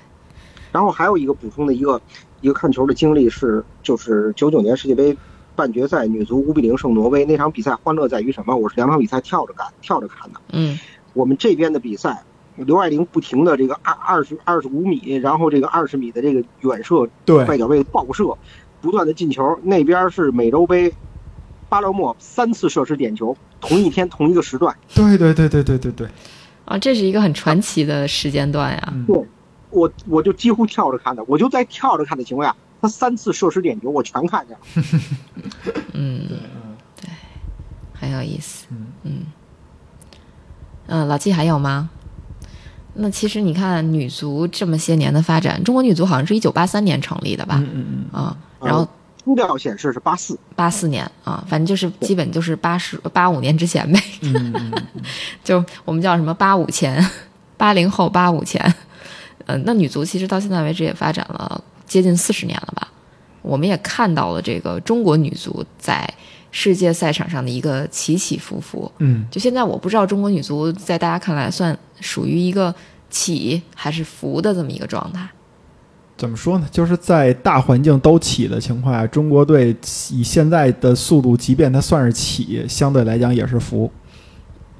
[0.70, 2.00] 然后还有一个补充的一个
[2.42, 5.16] 一个看球的经历是，就是九九年世界杯
[5.57, 8.54] 半决赛女足五比零胜挪威那场比赛，欢乐在于什么？
[8.54, 10.40] 我是两场比赛跳着看，跳着看的。
[10.52, 10.78] 嗯
[11.14, 12.22] 我们这边的比赛，
[12.57, 18.36] 刘爱玲不停的这个二二十二十五米，然后这个二十米的这个远射对外脚背爆射，
[18.82, 19.59] 不断的进球。
[19.62, 20.92] 那边是美洲杯，
[21.70, 24.76] 巴勒莫三次射失点球，同一天同一个时段。
[24.94, 26.07] 对对对对对对对，
[26.66, 28.92] 啊，这是一个很传奇的时间段呀。
[28.92, 29.26] 嗯对，
[29.70, 34.62] 我我就几乎跳着看的，我就在跳着看的情况下，他三次射失点球，我全看见了。
[35.95, 36.27] 嗯，
[37.01, 37.11] 对，嗯
[37.93, 38.66] 很有意思。
[38.70, 39.27] 嗯嗯
[40.89, 41.91] 嗯，老季还有吗？
[42.95, 47.57] 那其实你看女足这么些年的发展，中国女足好像是一九八三年成立的吧？
[47.59, 48.89] 嗯嗯嗯，啊，然后
[49.22, 54.72] 资料显示是八四，八四年啊，反正就是基本就是八十八五年之前呗，嗯嗯
[55.45, 57.05] 就我们叫什么八五前，
[57.57, 58.74] 八零后八五前。
[59.47, 62.89] 呃，那女足其实到现在为止也发展了接近四十年了吧？
[63.43, 66.09] 我们也看到了这个中国女足在
[66.51, 68.91] 世界赛场上的一个起起伏伏。
[68.99, 72.74] 嗯，就现在我不知道中国女足在大家看来算属于一个
[73.09, 75.28] 起还是伏的这么一个状态。
[76.16, 76.66] 怎么说呢？
[76.72, 79.76] 就是在大环境都起的情况下，中国队
[80.11, 83.93] 以现在的速度，即便它算是起，相对来讲也是服。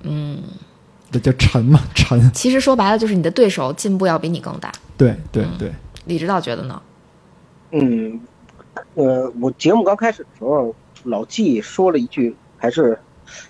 [0.03, 0.43] 嗯，
[1.13, 2.33] 这叫沉嘛，沉。
[2.33, 4.73] 其实说白了就是你的对手进步要比你更大。
[4.97, 5.71] 对对对，
[6.07, 6.81] 李指导觉得呢？
[7.81, 8.21] 嗯，
[8.95, 10.75] 呃，我节目刚开始的时候，
[11.05, 12.99] 老纪说了一句，还是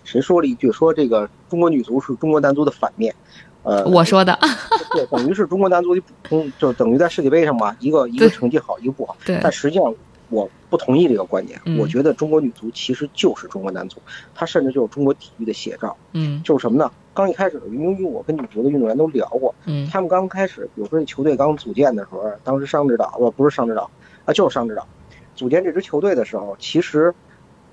[0.05, 3.15] 谁说了一句，说这个中国女足是中国男足的反面。
[3.63, 4.39] 呃，我说的，
[4.95, 9.17] 对，等于是中国男足的补充，就等于在世界杯上吧， 一个一个成绩好，一个不好。
[9.25, 9.93] 对，但实际上
[10.29, 11.61] 我不同意这个观点。
[11.65, 14.01] 嗯我觉得中国女足其实就是中国男足，
[14.35, 15.97] 它甚至就是中国体育的写照。
[16.13, 16.91] 嗯就是什么呢？
[17.13, 23.91] 刚一开始，因为我跟女足的运动员都聊过，嗯他们刚开始，比如说这球队刚组建的时候，当时上指导不不是上指导
[24.27, 24.87] 啊，就是商指导，
[25.35, 27.15] 组建这支球队的时候，其实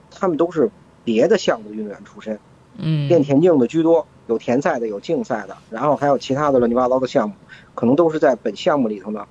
[0.09, 0.69] 他们都是
[1.03, 2.39] 别的项目的运动员出身，
[2.77, 7.35] 嗯练田径的居多，有田赛的，有竞赛的，然后还有其他的乱七八糟的项目，
[7.75, 9.27] 可能都是在本项目里头呢，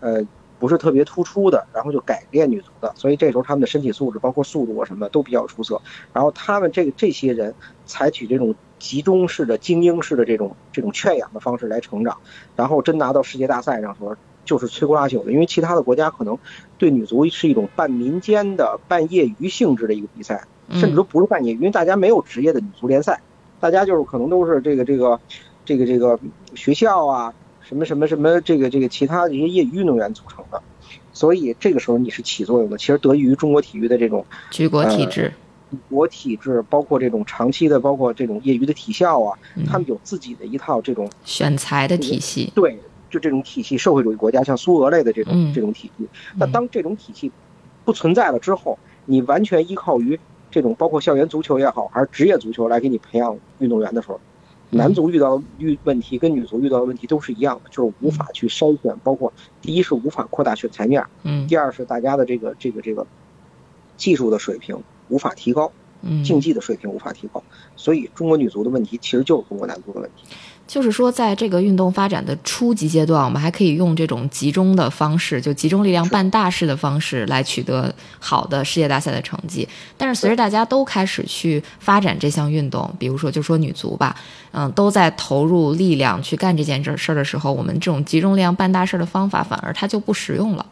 [0.00, 0.26] 呃，
[0.58, 5.80] 不是特别突出的，然后就改练女足的，所以这时候他们的身体素质，包括速度啊什么的都比较出色。
[6.12, 7.54] 然后他们这个这些人
[7.84, 12.18] 采取这种集中式的、精英式的这种这种圈养的方式来成长，
[12.56, 14.16] 然后真拿到世界大赛上时候，
[14.46, 15.30] 就是摧枯拉朽的。
[15.30, 16.38] 因为其他的国家可能
[16.78, 23.20] 对女足是一种半民间的、半业余性质的一个比赛，甚至都不是半业余，因为大家没有职业的女足联赛，
[23.60, 25.20] 大家就是可能都是这个这个
[25.66, 26.18] 这个这个
[26.54, 30.62] 学校啊，什么什么什么这个这个其他的一些业余运动员组成的。
[31.12, 35.32] 所以这个时候你是起作用的，其实得益于中国体育的这种举国体制，
[35.88, 42.78] 国体制，包括这种长期的，包括这种业余的体校啊，嗯他们有自己的一套这种选材的体系，对，
[43.10, 46.06] 就这种体系，社会主义国家像苏俄类的这种、嗯这种体系。
[46.36, 47.30] 那当这种体系
[47.84, 50.18] 不存在了之后，你完全依靠于
[50.50, 54.20] 这种包括校园足球也好，还是职业足球来给你培养运动员的时候，
[54.70, 59.32] 男足遇到的遇问题跟女足遇到的问题都是一样的，就是无法去筛选，包括
[59.62, 63.06] 第一是无法扩大选材面，嗯第二是大家的这个这个这个
[63.96, 65.70] 技术的水平无法提高。
[66.02, 67.42] 嗯，竞技的水平无法提高，
[67.74, 70.26] 所以中国女足的问题其实就是中国男足的问题。
[70.66, 79.68] 就是说，在这个运动发展的初级阶段，我们还可以用这种集中的方式，就集中力量办大事的方式来取得好的世界大赛的成绩。
[79.96, 84.16] 但是随着大家都开始去发展这项运动，比如说就说女足吧，
[84.50, 90.66] 嗯，都在投入力量去干这件事儿的时候，我们这种集中力量办大事的方法反而它就不实用了。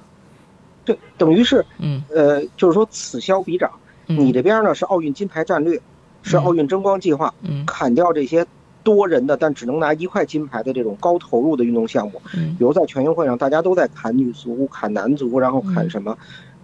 [0.85, 3.71] 对，等于是嗯呃，就是说此消彼长。
[4.09, 5.81] 嗯你这边呢是奥运金牌战略，
[6.23, 8.45] 是奥运争光计划，嗯砍掉这些
[8.85, 12.23] 多人的但只能拿一块金牌的这种高投入的运动项目。
[12.37, 16.17] 嗯比如在全运会上，大家都在砍女足、砍男足，然后砍什么？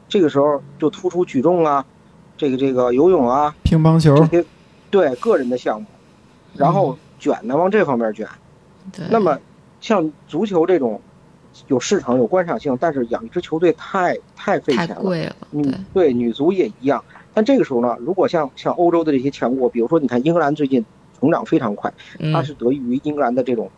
[0.08, 1.84] 这个时候就突出举重啊，
[2.36, 4.44] 这个这个游泳啊乒乓球这些，
[4.90, 5.86] 对个人的项目，
[6.54, 8.28] 然后卷呢往这方面卷。
[8.92, 9.38] 对，那么
[9.80, 11.00] 像足球这种
[11.68, 15.00] 有市场、有观赏性，但是养一支球队太太费钱了。
[15.00, 17.02] 贵了，嗯，对女足也一样。
[17.32, 20.84] 但这个时候呢，如果像像欧洲的这些强国，比如说你看英格兰最近
[21.20, 21.92] 成长非常快，
[22.32, 23.70] 它嗯是得益于英格兰的这种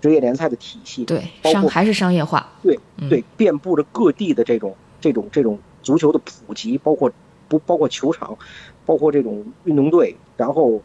[0.00, 3.08] 职业联赛的体系，对商还是商业化，对嗯。
[3.08, 7.10] 对，遍布着各地的这种这种这种足球的普及，包括
[7.48, 8.36] 不包括球场，
[8.84, 10.80] 包括这种运动队，然后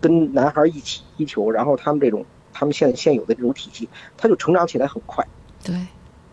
[0.00, 5.26] 跟男孩一起踢球，然后他们这种他们现现有的这种体系，它就成长起来很快。
[5.62, 5.74] 对，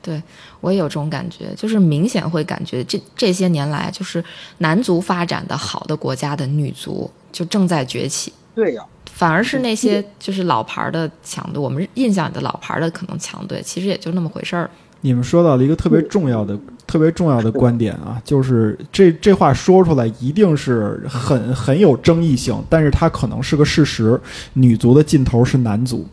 [0.02, 0.22] 对
[0.60, 4.24] 我也有这种感觉，就是明显会感觉这这些年来，就是
[4.60, 14.70] 男足发展的好的国家的女足就正在崛起，对呀、反而是那些就是老牌儿的强队，我们印象里的老牌儿的可能强队，其实也就那么回事儿。
[15.02, 16.56] 你们说到了一个特别重要的、
[16.86, 24.20] 特别重要的观点啊，就是这这话说出来一定是很很有争议性，但是它可能是个事实。
[24.54, 26.08] 女足的尽头是男足，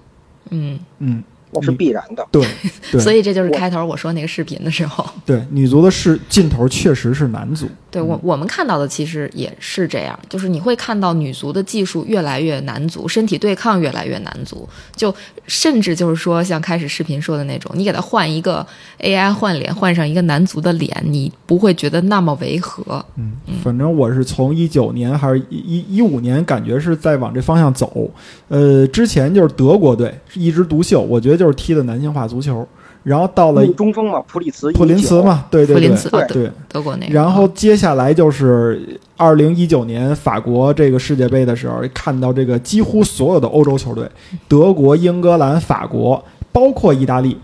[0.49, 1.22] 嗯，嗯，
[1.53, 2.26] 那是必然的。
[2.30, 2.46] 对
[2.92, 15.14] 对，所以这就是开头我说那个视频的时候，对女足的是尽头确实是男足，对我我们看到的其实也是这样，就是你会看到女足的技术越来越男足，身体对抗越来越男足，就
[15.46, 18.66] 甚至就是说像开始视频说的那种，你给他换一个
[19.01, 23.05] AI 换脸，换上一个男足的脸，你不会觉得那么违和。
[23.16, 23.32] 嗯，
[23.62, 28.11] 反正我是从一九年还是一一一五年，感觉是在往这方向走。
[28.49, 32.66] 呃，之前就是德国队是一枝独秀，我觉得就是踢的男性化足球。
[33.05, 36.53] 然后到了中锋嘛，普里茨，普林茨，嘛，对对对普林茨啊对对。
[36.68, 44.07] 德国那个，然后接下来就是二零一九年法国这个世界杯的时候，看到这个几乎所有的欧洲球队，
[44.47, 46.22] 德国、英格兰、法国，
[46.53, 47.39] 包括意大利，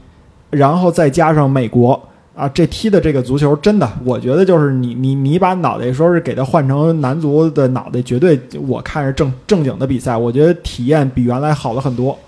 [0.50, 1.98] 然后再加上美国
[2.34, 12.18] 啊，这踢的这个足球真的，我觉得就是你你你把脑袋说是给它换成男足的脑袋，绝对我看是正正经的比赛，我觉得体验比原来好了很多。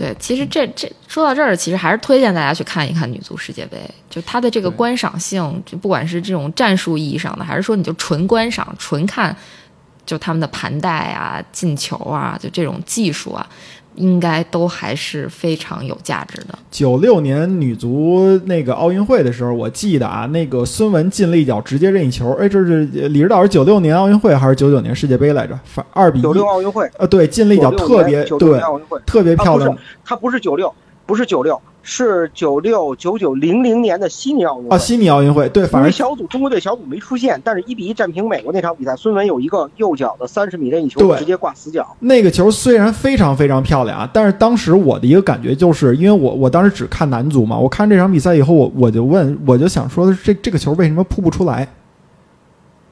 [0.00, 3.78] 对，其实这这说到这儿，其实还是推荐大家去看一看女足世界杯，
[4.08, 9.36] 就它的这个观赏性，就不管是这种战术意义上的，还是说你就纯观赏、纯看，
[10.06, 13.46] 就他们的盘带啊、进球啊，就这种技术啊，
[13.96, 16.58] 应该都还是非常有价值的。
[16.70, 22.30] 九六年女足那个奥运会的时候，我记得啊，那个孙雯进了一脚直接任意球。
[22.34, 25.58] 哎，这是李指导是九六年奥运会还是九九年世界杯来着？
[25.64, 26.22] 反二比一。
[26.22, 26.88] 九六奥运会。
[26.98, 28.60] 呃，对，进了一脚特别对，
[29.04, 29.76] 特别漂亮。
[30.04, 30.72] 他不是九六，
[31.04, 31.60] 不是九六。
[31.82, 41.86] 是九六九九零零年的悉尼奥运会啊，悉尼奥运会对，反正小组中国队小组没出现，但是一比一战平美国那场比赛，孙文有一个右脚的三十米任意球，直接挂死角。
[42.00, 51.66] 那个球虽然非常非常漂亮啊，但是当时我的一个感觉就是，因为我我当时只看男足嘛，我看这场比赛以后，我我就问，我就想说的是，这这个球为什么扑不出来？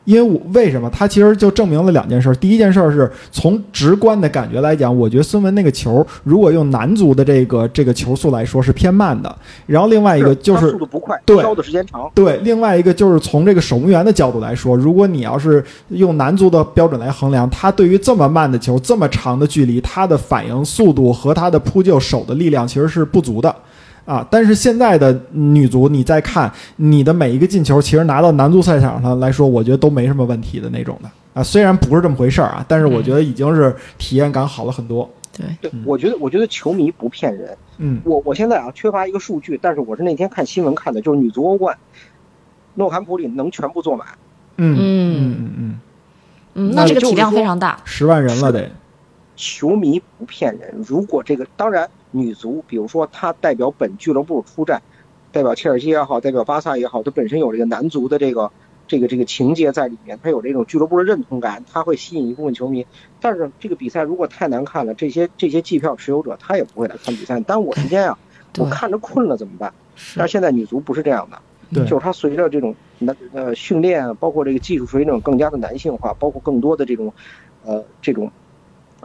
[0.09, 0.89] 因为我为什么？
[0.89, 2.35] 他其实就证明了两件事。
[2.37, 9.37] 第一件事是从直观的感觉来讲，我觉得孙文那个球，如果用男足的这个这个球速来说是偏慢的。
[9.67, 12.11] 然后另外一个就是速度不快，飘的时间长。
[12.15, 23.55] 对，另外一个就是从这个守门员的角度来说，如果你要是用男足的标准来衡量，他对于这么慢的球、这么长的距离，他的反应速度和他的扑救手的力量其实是不足的。
[24.09, 24.27] 啊！
[24.31, 31.43] 但是现在的女足，你再看你的每一个进球，其实拿到男足赛场上来说，我觉得都没什么问题的那种的啊。
[31.43, 35.07] 虽然不是这么回事儿啊，但是我觉得已经是体验感好了很多。
[35.37, 37.55] 对，对，我觉得我觉得球迷不骗人。
[37.77, 41.77] 嗯，我我现在啊缺乏一个数据，但是我是那天看新闻看的，就是女足欧冠，
[42.77, 44.07] 诺坎普里能全部坐满。
[44.57, 45.81] 嗯嗯嗯嗯
[46.55, 48.71] 嗯，那这个体量非常大，十万人了得。
[49.37, 51.87] 球迷不骗人，如果这个当然。
[52.11, 54.83] 女足，比如说她代表本俱乐部出战，
[55.33, 58.51] 代表切尔西也好，代表巴萨也好，她本身有这个男足的这个
[58.87, 62.87] 这个这个情节在里面，她有这种俱乐部的认同感，她会吸引一部分球迷。
[63.21, 68.19] 但是这个比赛如果太难看了，这些这些季票持有者他也不会来看比赛，耽误我时间啊！
[68.59, 69.73] 我看着困了怎么办？
[70.17, 77.13] 但是现在女足不是这样的，就是它随着这种男呃训练，包括这个技术水准更加的男性化，包括更多的这种
[77.65, 78.31] 呃这种。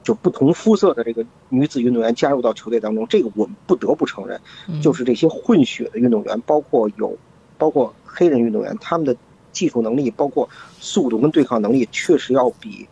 [0.03, 4.39] 就不同肤色的这个女子运动员加入到球队当中，这个我们不得不承认，
[4.81, 7.17] 就是这些混血的运动员，包括有，
[7.57, 9.15] 包括黑人运动员，他们的
[9.53, 10.47] 技术能力，包括
[10.79, 12.85] 速度跟对抗能力，确实要比，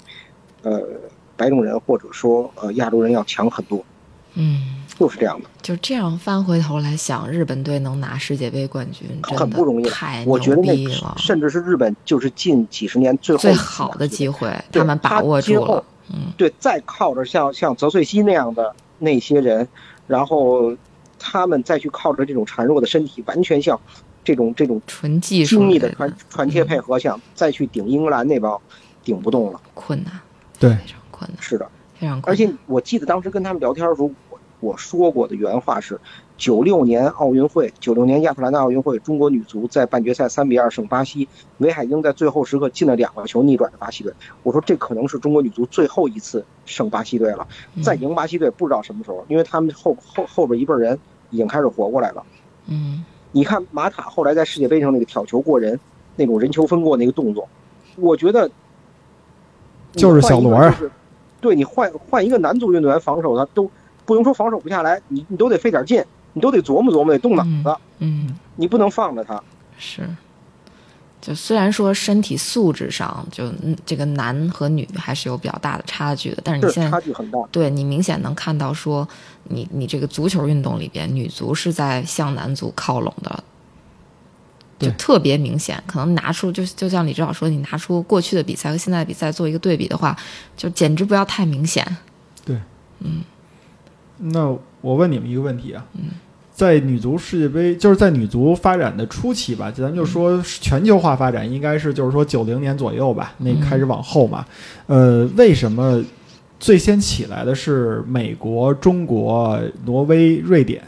[0.64, 0.82] 呃，
[1.36, 3.84] 白种人或者说呃亚洲人要强很多。
[4.36, 5.50] 嗯，就是这样的。
[5.62, 10.88] 就这样翻回头来想，日本队能拿世界杯冠军，很不容易，太我觉得那
[11.18, 15.84] 甚至是日本就是近几十年最最好的机会，他们把握住了。
[16.14, 19.68] 嗯，对，再靠着像像泽穗西那样的那些人，
[20.08, 20.76] 然后
[21.18, 23.80] 他们再去靠着这种孱弱的身体，完全像
[24.24, 28.60] 这种这种纯技术精密的传传切配合，像再去顶英格兰那帮，
[29.04, 30.20] 顶不动了，困难，
[30.60, 32.34] 对，非常困难，是的，非常困难。
[32.34, 36.00] 而且我记得当时跟他们聊天的时候，我我说过的原话是。
[36.42, 41.30] 九六年奥运会，九六年亚特兰大奥运会，中国女足在半决赛三比二胜巴西，
[41.60, 44.12] 韦海英在最后时刻进了两个球，逆转了巴西队。
[44.42, 47.48] 我说这可能是中国女足最后一次胜巴西队了，
[47.84, 50.98] 再赢巴西队不知道什么时候，因为他们后后后边一辈人
[51.30, 52.24] 已经开始活过来了。
[52.66, 55.80] 嗯，你看马塔后来在世界杯上那个挑球过人，
[56.16, 57.48] 那种人球分过那个动作，
[57.98, 58.50] 我觉得
[59.92, 60.76] 就是小罗啊。
[61.40, 63.70] 对你换换一个男足运动员防守，他都
[64.06, 66.04] 不用说防守不下来，你你都得费点劲。
[66.34, 67.80] 你都得琢磨琢磨，得动脑子。
[68.00, 69.42] 嗯，你不能放着他。
[69.78, 70.08] 是，
[71.20, 73.52] 就虽然说身体素质上，就
[73.86, 77.40] 这个男和女还是有比较大的差距的，但是你现在差距很大。
[77.52, 79.08] 对你明显能看到，说
[79.46, 83.44] 你你这个足球运动里边，女足是在向男足靠拢的，
[84.80, 85.84] 就特别明显。
[85.86, 90.16] 可能拿出就就像李指导说，你拿出过去的比赛和现在的比赛做一个对比的话，
[90.58, 91.86] 就简直不要太明显。
[92.46, 92.58] 对，
[93.00, 93.22] 嗯。
[94.18, 95.86] 那我问你们一个问题啊，
[96.54, 104.46] 在女足世界杯，就是在女足发展的初期吧，咱就说全球化发展应该是就是说九零年左右吧，那开始往后嘛，
[104.88, 106.04] 呃，为什么
[106.60, 110.84] 最先起来的是美国、中国、挪威、瑞典？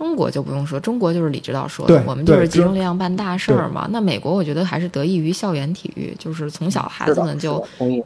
[0.00, 3.86] 中国就不用说，中国就是李指导说的，我们就是集中力量办大事儿嘛。
[3.90, 7.62] 那美国我觉得还是得益于校园体育，就是从小孩子们就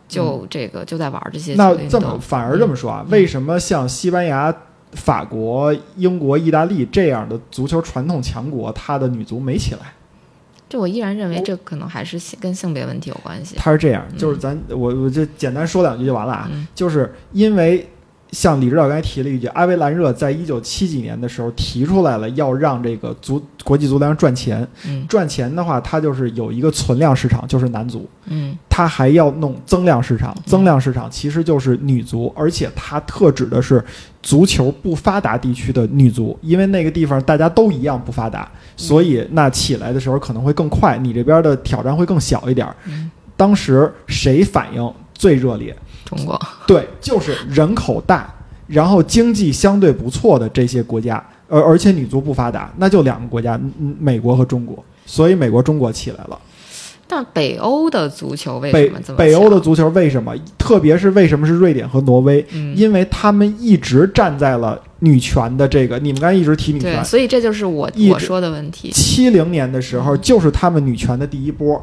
[0.09, 1.55] 就这个就在玩这些。
[1.55, 3.07] 那这么反而这么说啊？
[3.11, 4.53] 为什么像西班牙、
[4.95, 9.93] 法国、英国、意大利这样的足球传统强国，它的女足没起来？
[10.69, 13.55] 这我依然认为这可能还是跟性别问题有关系。
[13.57, 17.89] 它是这样，就是咱我我就简单说两句就完了啊，就是因为。
[18.35, 24.67] 像李指导刚才提了一句，阿维兰热在一九七几年的时候提出来了，要让这个足国际足联赚钱。
[24.87, 28.07] 嗯，赚钱的话，它就是有一个存量市场，就是男足。
[28.27, 33.83] 嗯，它还要弄增量市场，增量市场其实就是女足，而且它特指的是
[34.21, 42.67] 足球不发达地区的女足，因为那个地方大家都一样不发达，所以那起来的时候可能会更快，你这边的挑战会更小一点。
[43.37, 45.75] 当时谁反应最热烈？
[46.05, 48.33] 中国，对，就是人口大，
[48.67, 54.83] 然后经济相对不错的这些国家，而而且女足不发达，那就两个国家，嗯美国和中国。
[55.07, 56.39] 所以美国、中国起来了。
[57.07, 60.35] 但北欧的足球为什么这么北欧的足球为什么？
[60.57, 62.43] 特别是为什么是瑞典和挪威？
[62.53, 67.05] 嗯因为他们一直站在了女权的这个，你们刚才一直提女，权。
[67.05, 68.91] 所以这就是我我说的问题。
[68.93, 71.79] 七零年的时候，就是他们女权的第一波。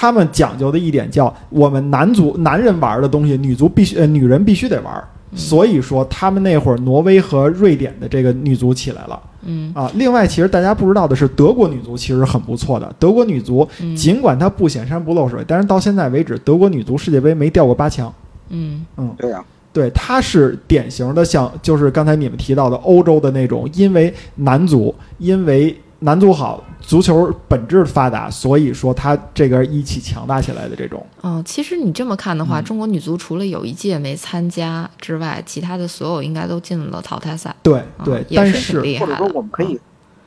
[0.00, 5.04] 他们讲究的一点叫，我们男足男人玩的东西，女足必须呃女人必须得玩。
[5.34, 9.90] 所以说，他们那会儿挪威和瑞典的这个女足起来了嗯啊。
[9.96, 12.94] 另外，其实大家不知道的是，德国女足其实很不错的。
[12.96, 18.12] 德国女足嗯尽管她不显山不露水，但是到现在为止，德国女足世界杯没掉过八强。
[18.50, 31.04] 嗯嗯对呀、对，她是典型的像，就是刚才你们提到的欧洲的那种，因为男足，因为男足好，足球本质发达，所以说它这个一起强大起来的这种。
[31.22, 37.54] 哦，其实你这么看的话，嗯中国女足除了有一届没参加之外，其他的所有应该都进了淘汰赛。
[37.64, 39.16] 对啊对，也但是挺厉害的。
[39.16, 39.80] 或者说我们可以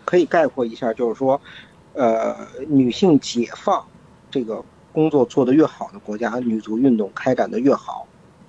[0.04, 1.40] 可以概括一下，就是说，
[1.94, 2.36] 呃，
[2.68, 3.82] 女性解放
[4.30, 4.62] 这个
[4.92, 8.06] 工作做得越好的国家，女足运动开展的越好。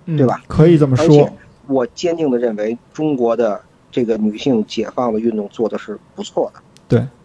[0.07, 0.43] 嗯对吧？
[0.49, 1.31] 可以这么说。
[1.69, 3.61] 我坚定的认为，中国的
[3.93, 6.61] 这个女性解放的运动做的是不错的。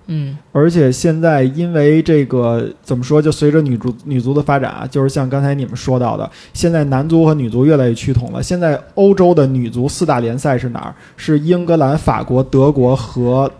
[0.09, 8.41] 嗯而且现在因为这个怎么说，就随着女足女足的发展啊，就是像刚才你们说到的，现在男足和女足越来越趋同了。
[8.41, 10.95] 现在欧洲的女足四大联赛是哪儿？
[11.17, 13.51] 是英格兰、法国、德国和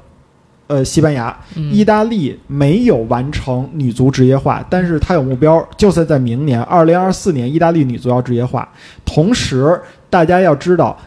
[0.68, 1.38] 呃西班牙。
[1.55, 8.68] 嗯，意大利没有完成女足职业化，但是它有目标，就是在明年二零二四年，意大利女足要职业化。
[9.03, 9.78] 同时，
[10.10, 10.97] 大家要知道，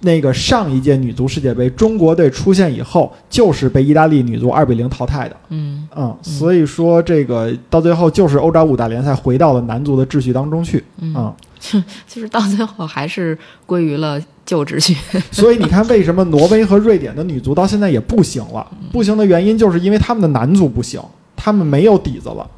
[0.00, 5.36] 那个上一届女足世界杯，中国队出现以后，就是被意大利女足二比零淘汰的。
[5.48, 10.84] 嗯嗯，所以说这个到最后就是欧洲五大联赛回到了男足的秩序当中去。
[10.98, 14.96] 嗯，嗯， 就是到最后还是归于了旧秩序。
[15.32, 18.66] 所以你看，为什么挪威和瑞典的女足到现在也不行了？
[18.92, 21.00] 不行的原因就是因为他们的男足不行，
[21.34, 22.48] 他们没有底子了。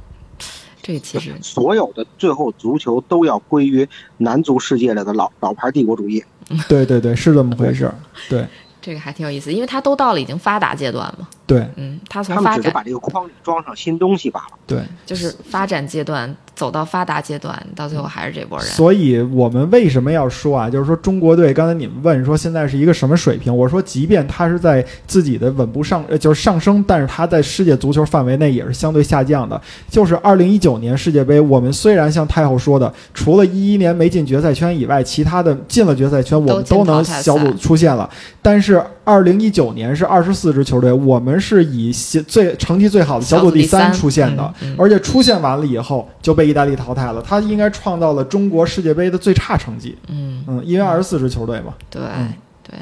[0.83, 6.23] 这其实 所有的最后足球都要归于男足世界里的老老牌帝国主义。
[6.69, 7.95] 对对对，是这么回事儿。
[8.29, 8.45] 对
[8.81, 11.29] 这个还挺有意思，因为它都到了已经发达阶段嘛。
[11.45, 14.59] 对嗯，他从他们只是把这个框里装上新东西罢了。
[14.67, 18.67] 对，就是发展阶段走到发达阶段，到最后还是这波人。
[18.69, 20.71] 所以我们为什么要说啊？
[20.71, 23.55] 就是说中国队，刚才你们问说现在是一个什么水平？
[23.55, 29.61] 我说，即便他是在自己的稳步上，呃，就是上升，但是他在世界足球范围内也是相对下降的。
[29.91, 38.09] 就是二零一九年世界杯，我们虽然像太后说的，除了一一年没进决赛圈以外，其他的进了决赛圈，我们都能小组出现了。
[38.41, 44.43] 但是二零一九年是二十四支球队，我们是以最成绩最好的小组第三出现的。
[44.61, 49.97] 嗯嗯而且出现完了以后就被意大利淘汰了，他应该创造了中国世界杯的最差成绩。
[50.09, 51.75] 嗯，嗯，因为二十四支球队嘛。
[51.91, 52.33] 对嗯
[52.63, 52.79] 对，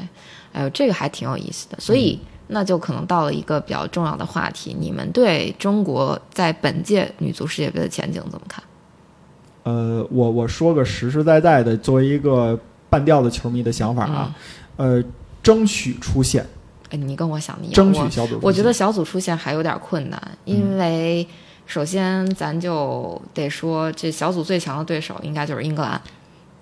[0.53, 1.77] 哎呦，这个还挺有意思的。
[1.79, 8.63] 所以那就可能到了一个比较重要的话题，你们对中国在本届女足世界杯的前景怎么看？
[9.63, 12.59] 呃，我我说个实实在在的，作为一个
[12.89, 14.35] 半吊子球迷的想法啊，
[14.77, 15.03] 呃，
[15.43, 16.45] 争取出线，
[16.89, 18.39] 哎，你跟我想的一样，争取我小组出线。
[18.43, 21.27] 我觉得小组出线还有点困难，因为
[21.65, 26.01] 首先咱就得说，这小组最强的对手应该就是英格兰。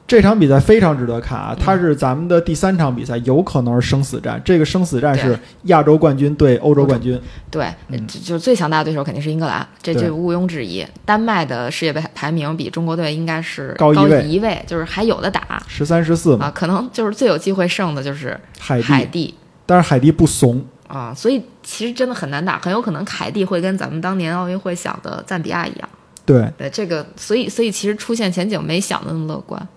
[0.09, 1.53] 这场比赛非常值得看啊！
[1.55, 4.41] 嗯它是咱们的第三场比赛，有可能是生死战。
[4.43, 7.21] 这个生死战是亚洲冠军对欧洲冠军。
[7.51, 10.83] 对，嗯就就最强大的对手肯定是英格兰，这对这毋庸置疑。
[11.05, 19.35] 丹麦的世界杯排名比中国队应该是高一位位，就是还有的打十三十四嘛，啊，可能就是最有机会胜的就是海海地，地
[19.67, 20.65] 但是海地不怂。
[20.87, 25.87] 啊，所以其实真的很难打，很有可能海地会跟咱们当年奥运会想的赞比亚一样。
[26.25, 29.67] 对，对这个，所以所以其实出现前景没想的那么乐观。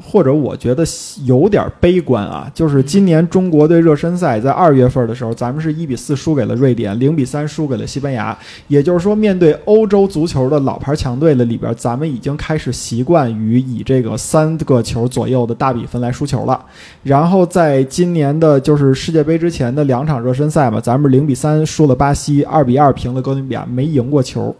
[0.00, 0.84] 或者我觉得
[1.24, 8.36] 有点悲观啊，就是今年中国队热身赛在二月份的时候，咱们是一比四输给了瑞典，零比三输给了西班牙。
[8.68, 16.64] 也就是说，面对欧洲足球的老牌强队的里边，咱们已经开始习惯于以这个三个球左右的大比分来输球了。
[17.02, 24.54] 然后在今年的就是世界杯之前的两场热身赛嘛，咱们零比三输了巴西，二比二平了哥伦比亚，没赢过球。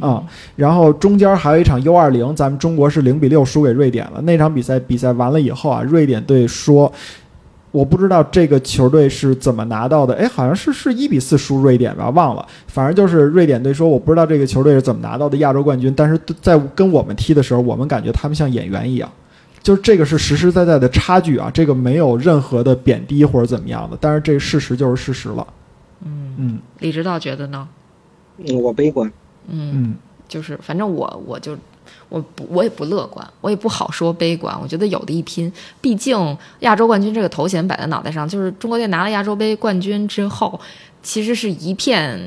[0.00, 0.22] 啊、
[0.56, 4.20] 然后中间还有一场 U 二零，咱们中国是零比六输给瑞典了。
[4.22, 6.92] 那场比赛比赛完了以后啊，瑞典队说，
[7.70, 12.44] 我不知道这个球队是怎么拿到的，哎，好像是是一比四输瑞典吧，忘了。
[12.66, 19.08] 反正就是瑞典队说，我不知道这个球队是怎么拿到的亚洲冠军，但是在跟我们踢的时候，我们感觉他们像演员一样。
[19.62, 25.46] 就是这个是实实在在的差距啊，这个没有任何的贬低或者怎么样的，但是这个事实就是事实了。
[26.04, 27.66] 嗯，嗯李指导觉得呢？
[28.38, 29.10] 嗯我悲观。
[29.48, 29.94] 嗯，嗯
[30.28, 31.56] 就是反正我我就
[32.08, 34.58] 我不，我也不乐观，我也不好说悲观。
[34.60, 40.60] 我觉得有的一拼，毕竟亚洲冠军这个头衔摆在脑袋上，就是中国队拿了亚洲杯冠军之后，
[41.02, 42.18] 其实是一片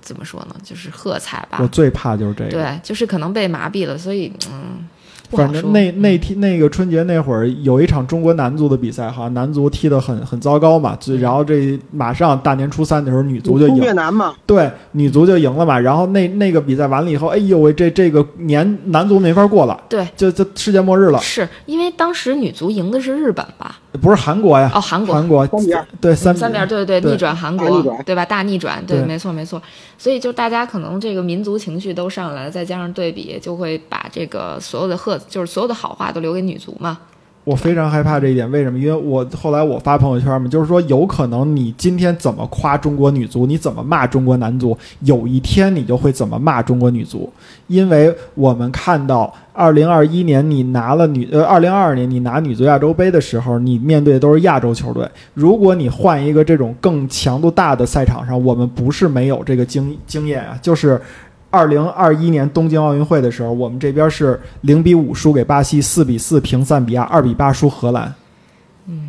[0.00, 1.68] 怎么说呢，就是喝彩吧我。
[1.68, 2.50] 最怕就是这个。
[2.50, 4.88] 对，就是可能被麻痹了，所以嗯。
[5.30, 15.78] 反正那那天那个春节那会儿有一场中国男足的比赛，好像男足踢得很很糟糕嘛，就然后这马上大年初三的时候女足就赢，越南嘛，对，女足就赢了嘛。
[15.78, 23.78] 然后那那个比赛完了以后，哎呦喂，这这个年男足没法过了，对，就就世界末日了，是因为当时女足赢的是日本吧？
[23.96, 28.24] 不是韩国呀，哦，韩国韩国三比二对三三比二，对对对逆转韩国逆转，对吧？
[28.24, 29.60] 大逆转，对，对没错没错。
[29.96, 36.98] 所以就大家可能这个民族情绪都上来了，再加上对比，就会把这个所有的贺，就是所有的好话都留给女足嘛。
[37.44, 38.76] 我非常害怕这一点，为什么？
[38.76, 47.32] 因为我后来我发朋友圈嘛，就是说有可能你今天怎么夸中国女足，你怎么骂中国男足，有一天你就会怎么骂中国女足，
[47.66, 55.08] 因为我们看到二零二一年你拿了女呃二零二二年你拿女足亚洲杯的时候，你面对的都是亚洲球队。
[55.34, 61.00] 如果你换一个这种更强度大的赛场上，我们不是没有这个经经验啊，就是。
[61.48, 68.12] 二零二一年东京奥运会的时候，我们这边是零比五输给巴西，四比四平赞比亚，二比八输荷兰。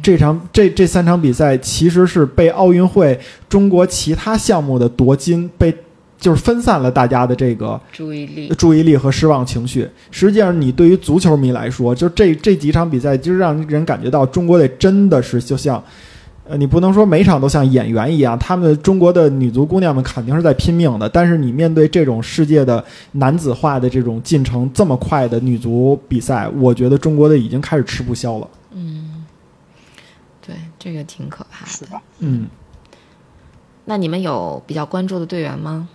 [0.01, 5.75] 这场这这三场比赛其实是被奥运会中国其他项目的夺金被
[6.17, 9.87] 就是分散了大家的这个注意力，注意力和失望情绪。
[10.09, 15.81] 实际上，你对于足球迷来说，就这这几场比赛，就是让人感觉到中国队真的是就像，
[16.47, 21.07] 呃，你不能说每场都像演员一样，他们中国的女足姑娘们肯定是在拼命的。
[21.07, 28.47] 但是你面对这种世界的男子化的这种进程这么快的女足比赛，我觉得中国队已经开始吃不消了。
[28.71, 29.25] 嗯
[30.45, 31.71] 对，这个挺可怕的。
[31.71, 32.01] 是吧？
[32.19, 32.47] 嗯，
[33.85, 35.89] 那你们有比较关注的队员吗？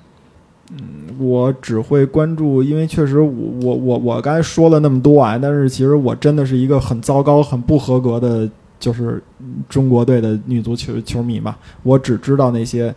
[1.18, 3.30] 我只会关注，因为确实我
[3.62, 8.48] 我我我刚才说了那么多啊，但是其实我真的是一个很糟糕、很不合格的，
[8.80, 9.22] 就是
[9.68, 11.54] 中国队的女足球球迷嘛。
[11.82, 12.94] 我只知道那些，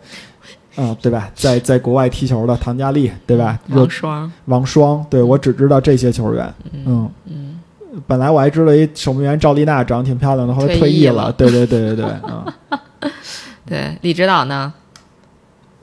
[0.74, 1.30] 啊、对吧？
[1.34, 3.58] 在在国外踢球的唐佳丽，对吧？
[3.68, 6.52] 王霜，王霜，对我只知道这些球员。
[6.86, 7.60] 嗯嗯，
[8.06, 11.12] 本来我还知道一守门员赵丽娜长得挺漂亮的，后来退退役了。
[11.12, 12.54] 役了对对对对对，啊、
[13.64, 14.72] 对，李指导呢？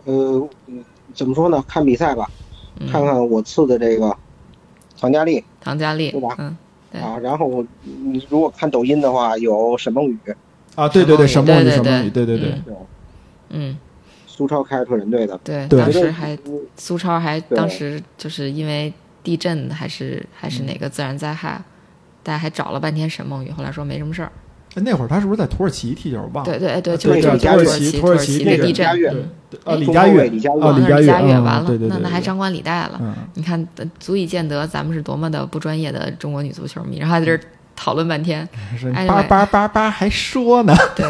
[0.05, 0.83] 呃，嗯
[1.13, 1.63] 怎么说呢？
[1.67, 2.29] 看比赛吧，
[2.79, 4.15] 嗯看看我赐的这个
[4.99, 6.57] 唐佳丽唐佳丽对吧，嗯，
[6.91, 10.17] 对啊，然后你如果看抖音的话，有沈梦雨，
[10.75, 12.77] 啊，对对对，沈梦雨，沈梦雨对对对对对，嗯
[13.49, 13.77] 嗯，
[14.27, 18.91] 苏超开尔特人队的，对，对当时还嗯苏超还当时就是因为
[19.23, 21.61] 地震还是还嗯是哪个自然灾害，
[22.23, 24.31] 大家还找了半天沈梦雨，后来说没什么事儿。
[24.75, 26.17] 哎那会儿他是不是在土耳其踢球？
[26.33, 26.51] 忘了。
[26.51, 29.29] 对对哎对，啊就是土耳其土耳其其那个地震李佳，悦嗯
[29.65, 32.99] 啊，李佳悦李佳，悦啊，李佳悦，完了对，对对，那那还张冠李戴了。
[32.99, 37.39] 嗯，你看，呃足以见得咱们是多么的不专业的中国女足球迷，然后还在这
[37.75, 38.47] 讨论半天。
[39.07, 41.05] 叭叭叭叭还说呢，对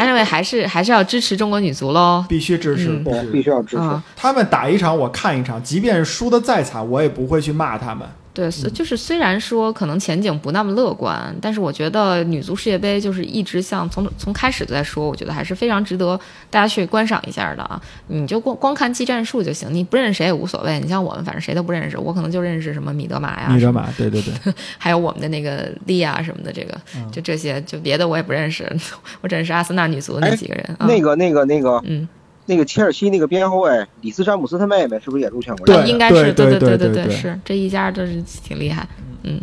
[0.00, 2.24] ，anyway 还是还是要支持中国女足喽。
[2.28, 3.82] 必须支持，嗯对，必须要支持。
[3.82, 8.04] 啊，他们打一场我看一场，即便是输的再惨，我也不会去骂他们。
[8.36, 16.20] 对，是就是虽然说可能前景不那么乐观，但是我觉得女足世界杯就是一直像从从开始就在说，我觉得还是非常值得
[16.50, 17.80] 大家去观赏一下的啊。
[18.08, 20.78] 你就光光看技战术就行，你不认识谁也无所谓。
[20.80, 28.70] 你像我们，反正谁都不认识，我可能就认识什么米德玛呀，米德玛，对对对， 还有我们的那个利亚什么的，这个嗯就这些，就别的我也不认识，
[29.22, 30.76] 我只认识阿森纳女足那哎几个人。
[30.78, 32.06] 啊那个、那个、那个、嗯，
[32.46, 35.66] 那个切尔西那个边后卫里斯詹姆斯他妹妹是不是也入选过？
[35.66, 38.86] 对啊应该是对对对对对对是这一家都是挺厉害，
[39.24, 39.40] 嗯，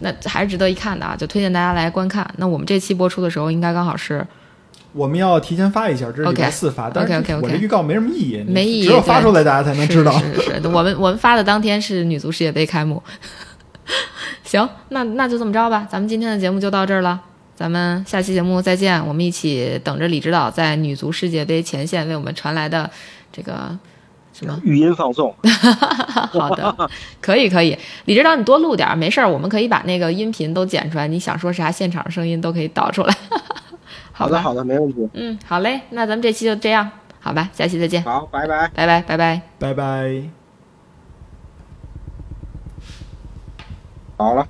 [0.00, 2.28] 那还是值得一看的啊，就推荐大家来观看。
[2.38, 4.26] 那我们这期播出的时候，应该刚好是
[4.92, 10.12] 我们要提前发一下，这是礼 OK 拜四发，但是 OK，OK，OK 我这预告没什么意义，没意义只有发出来大家才能知道。
[10.18, 13.02] 是是是，我们我们发的当天是女足世界杯开幕。
[14.42, 17.20] 行，那那就这么着吧，咱们今天的节目就到这儿了。
[17.56, 22.88] 咱们下期节目再见，我们一起等着李指导在女足世界杯前线为我们传来的
[23.32, 23.76] 这个
[24.34, 25.34] 什么语音放送，
[26.30, 26.90] 好的，
[27.22, 33.16] 可以可以，李指导你多录点儿，没事儿，我们可以把那个音频都剪出来，你想说啥，现场声音都可以导出来。
[34.12, 35.08] 好的，好的，没问题。
[35.14, 36.90] 嗯，好嘞，那咱们这期就这样，
[37.20, 38.68] 好吧，下期再见，好，拜拜。
[38.74, 39.40] 拜拜拜拜。
[39.58, 40.22] 拜拜。
[44.18, 44.46] 好了。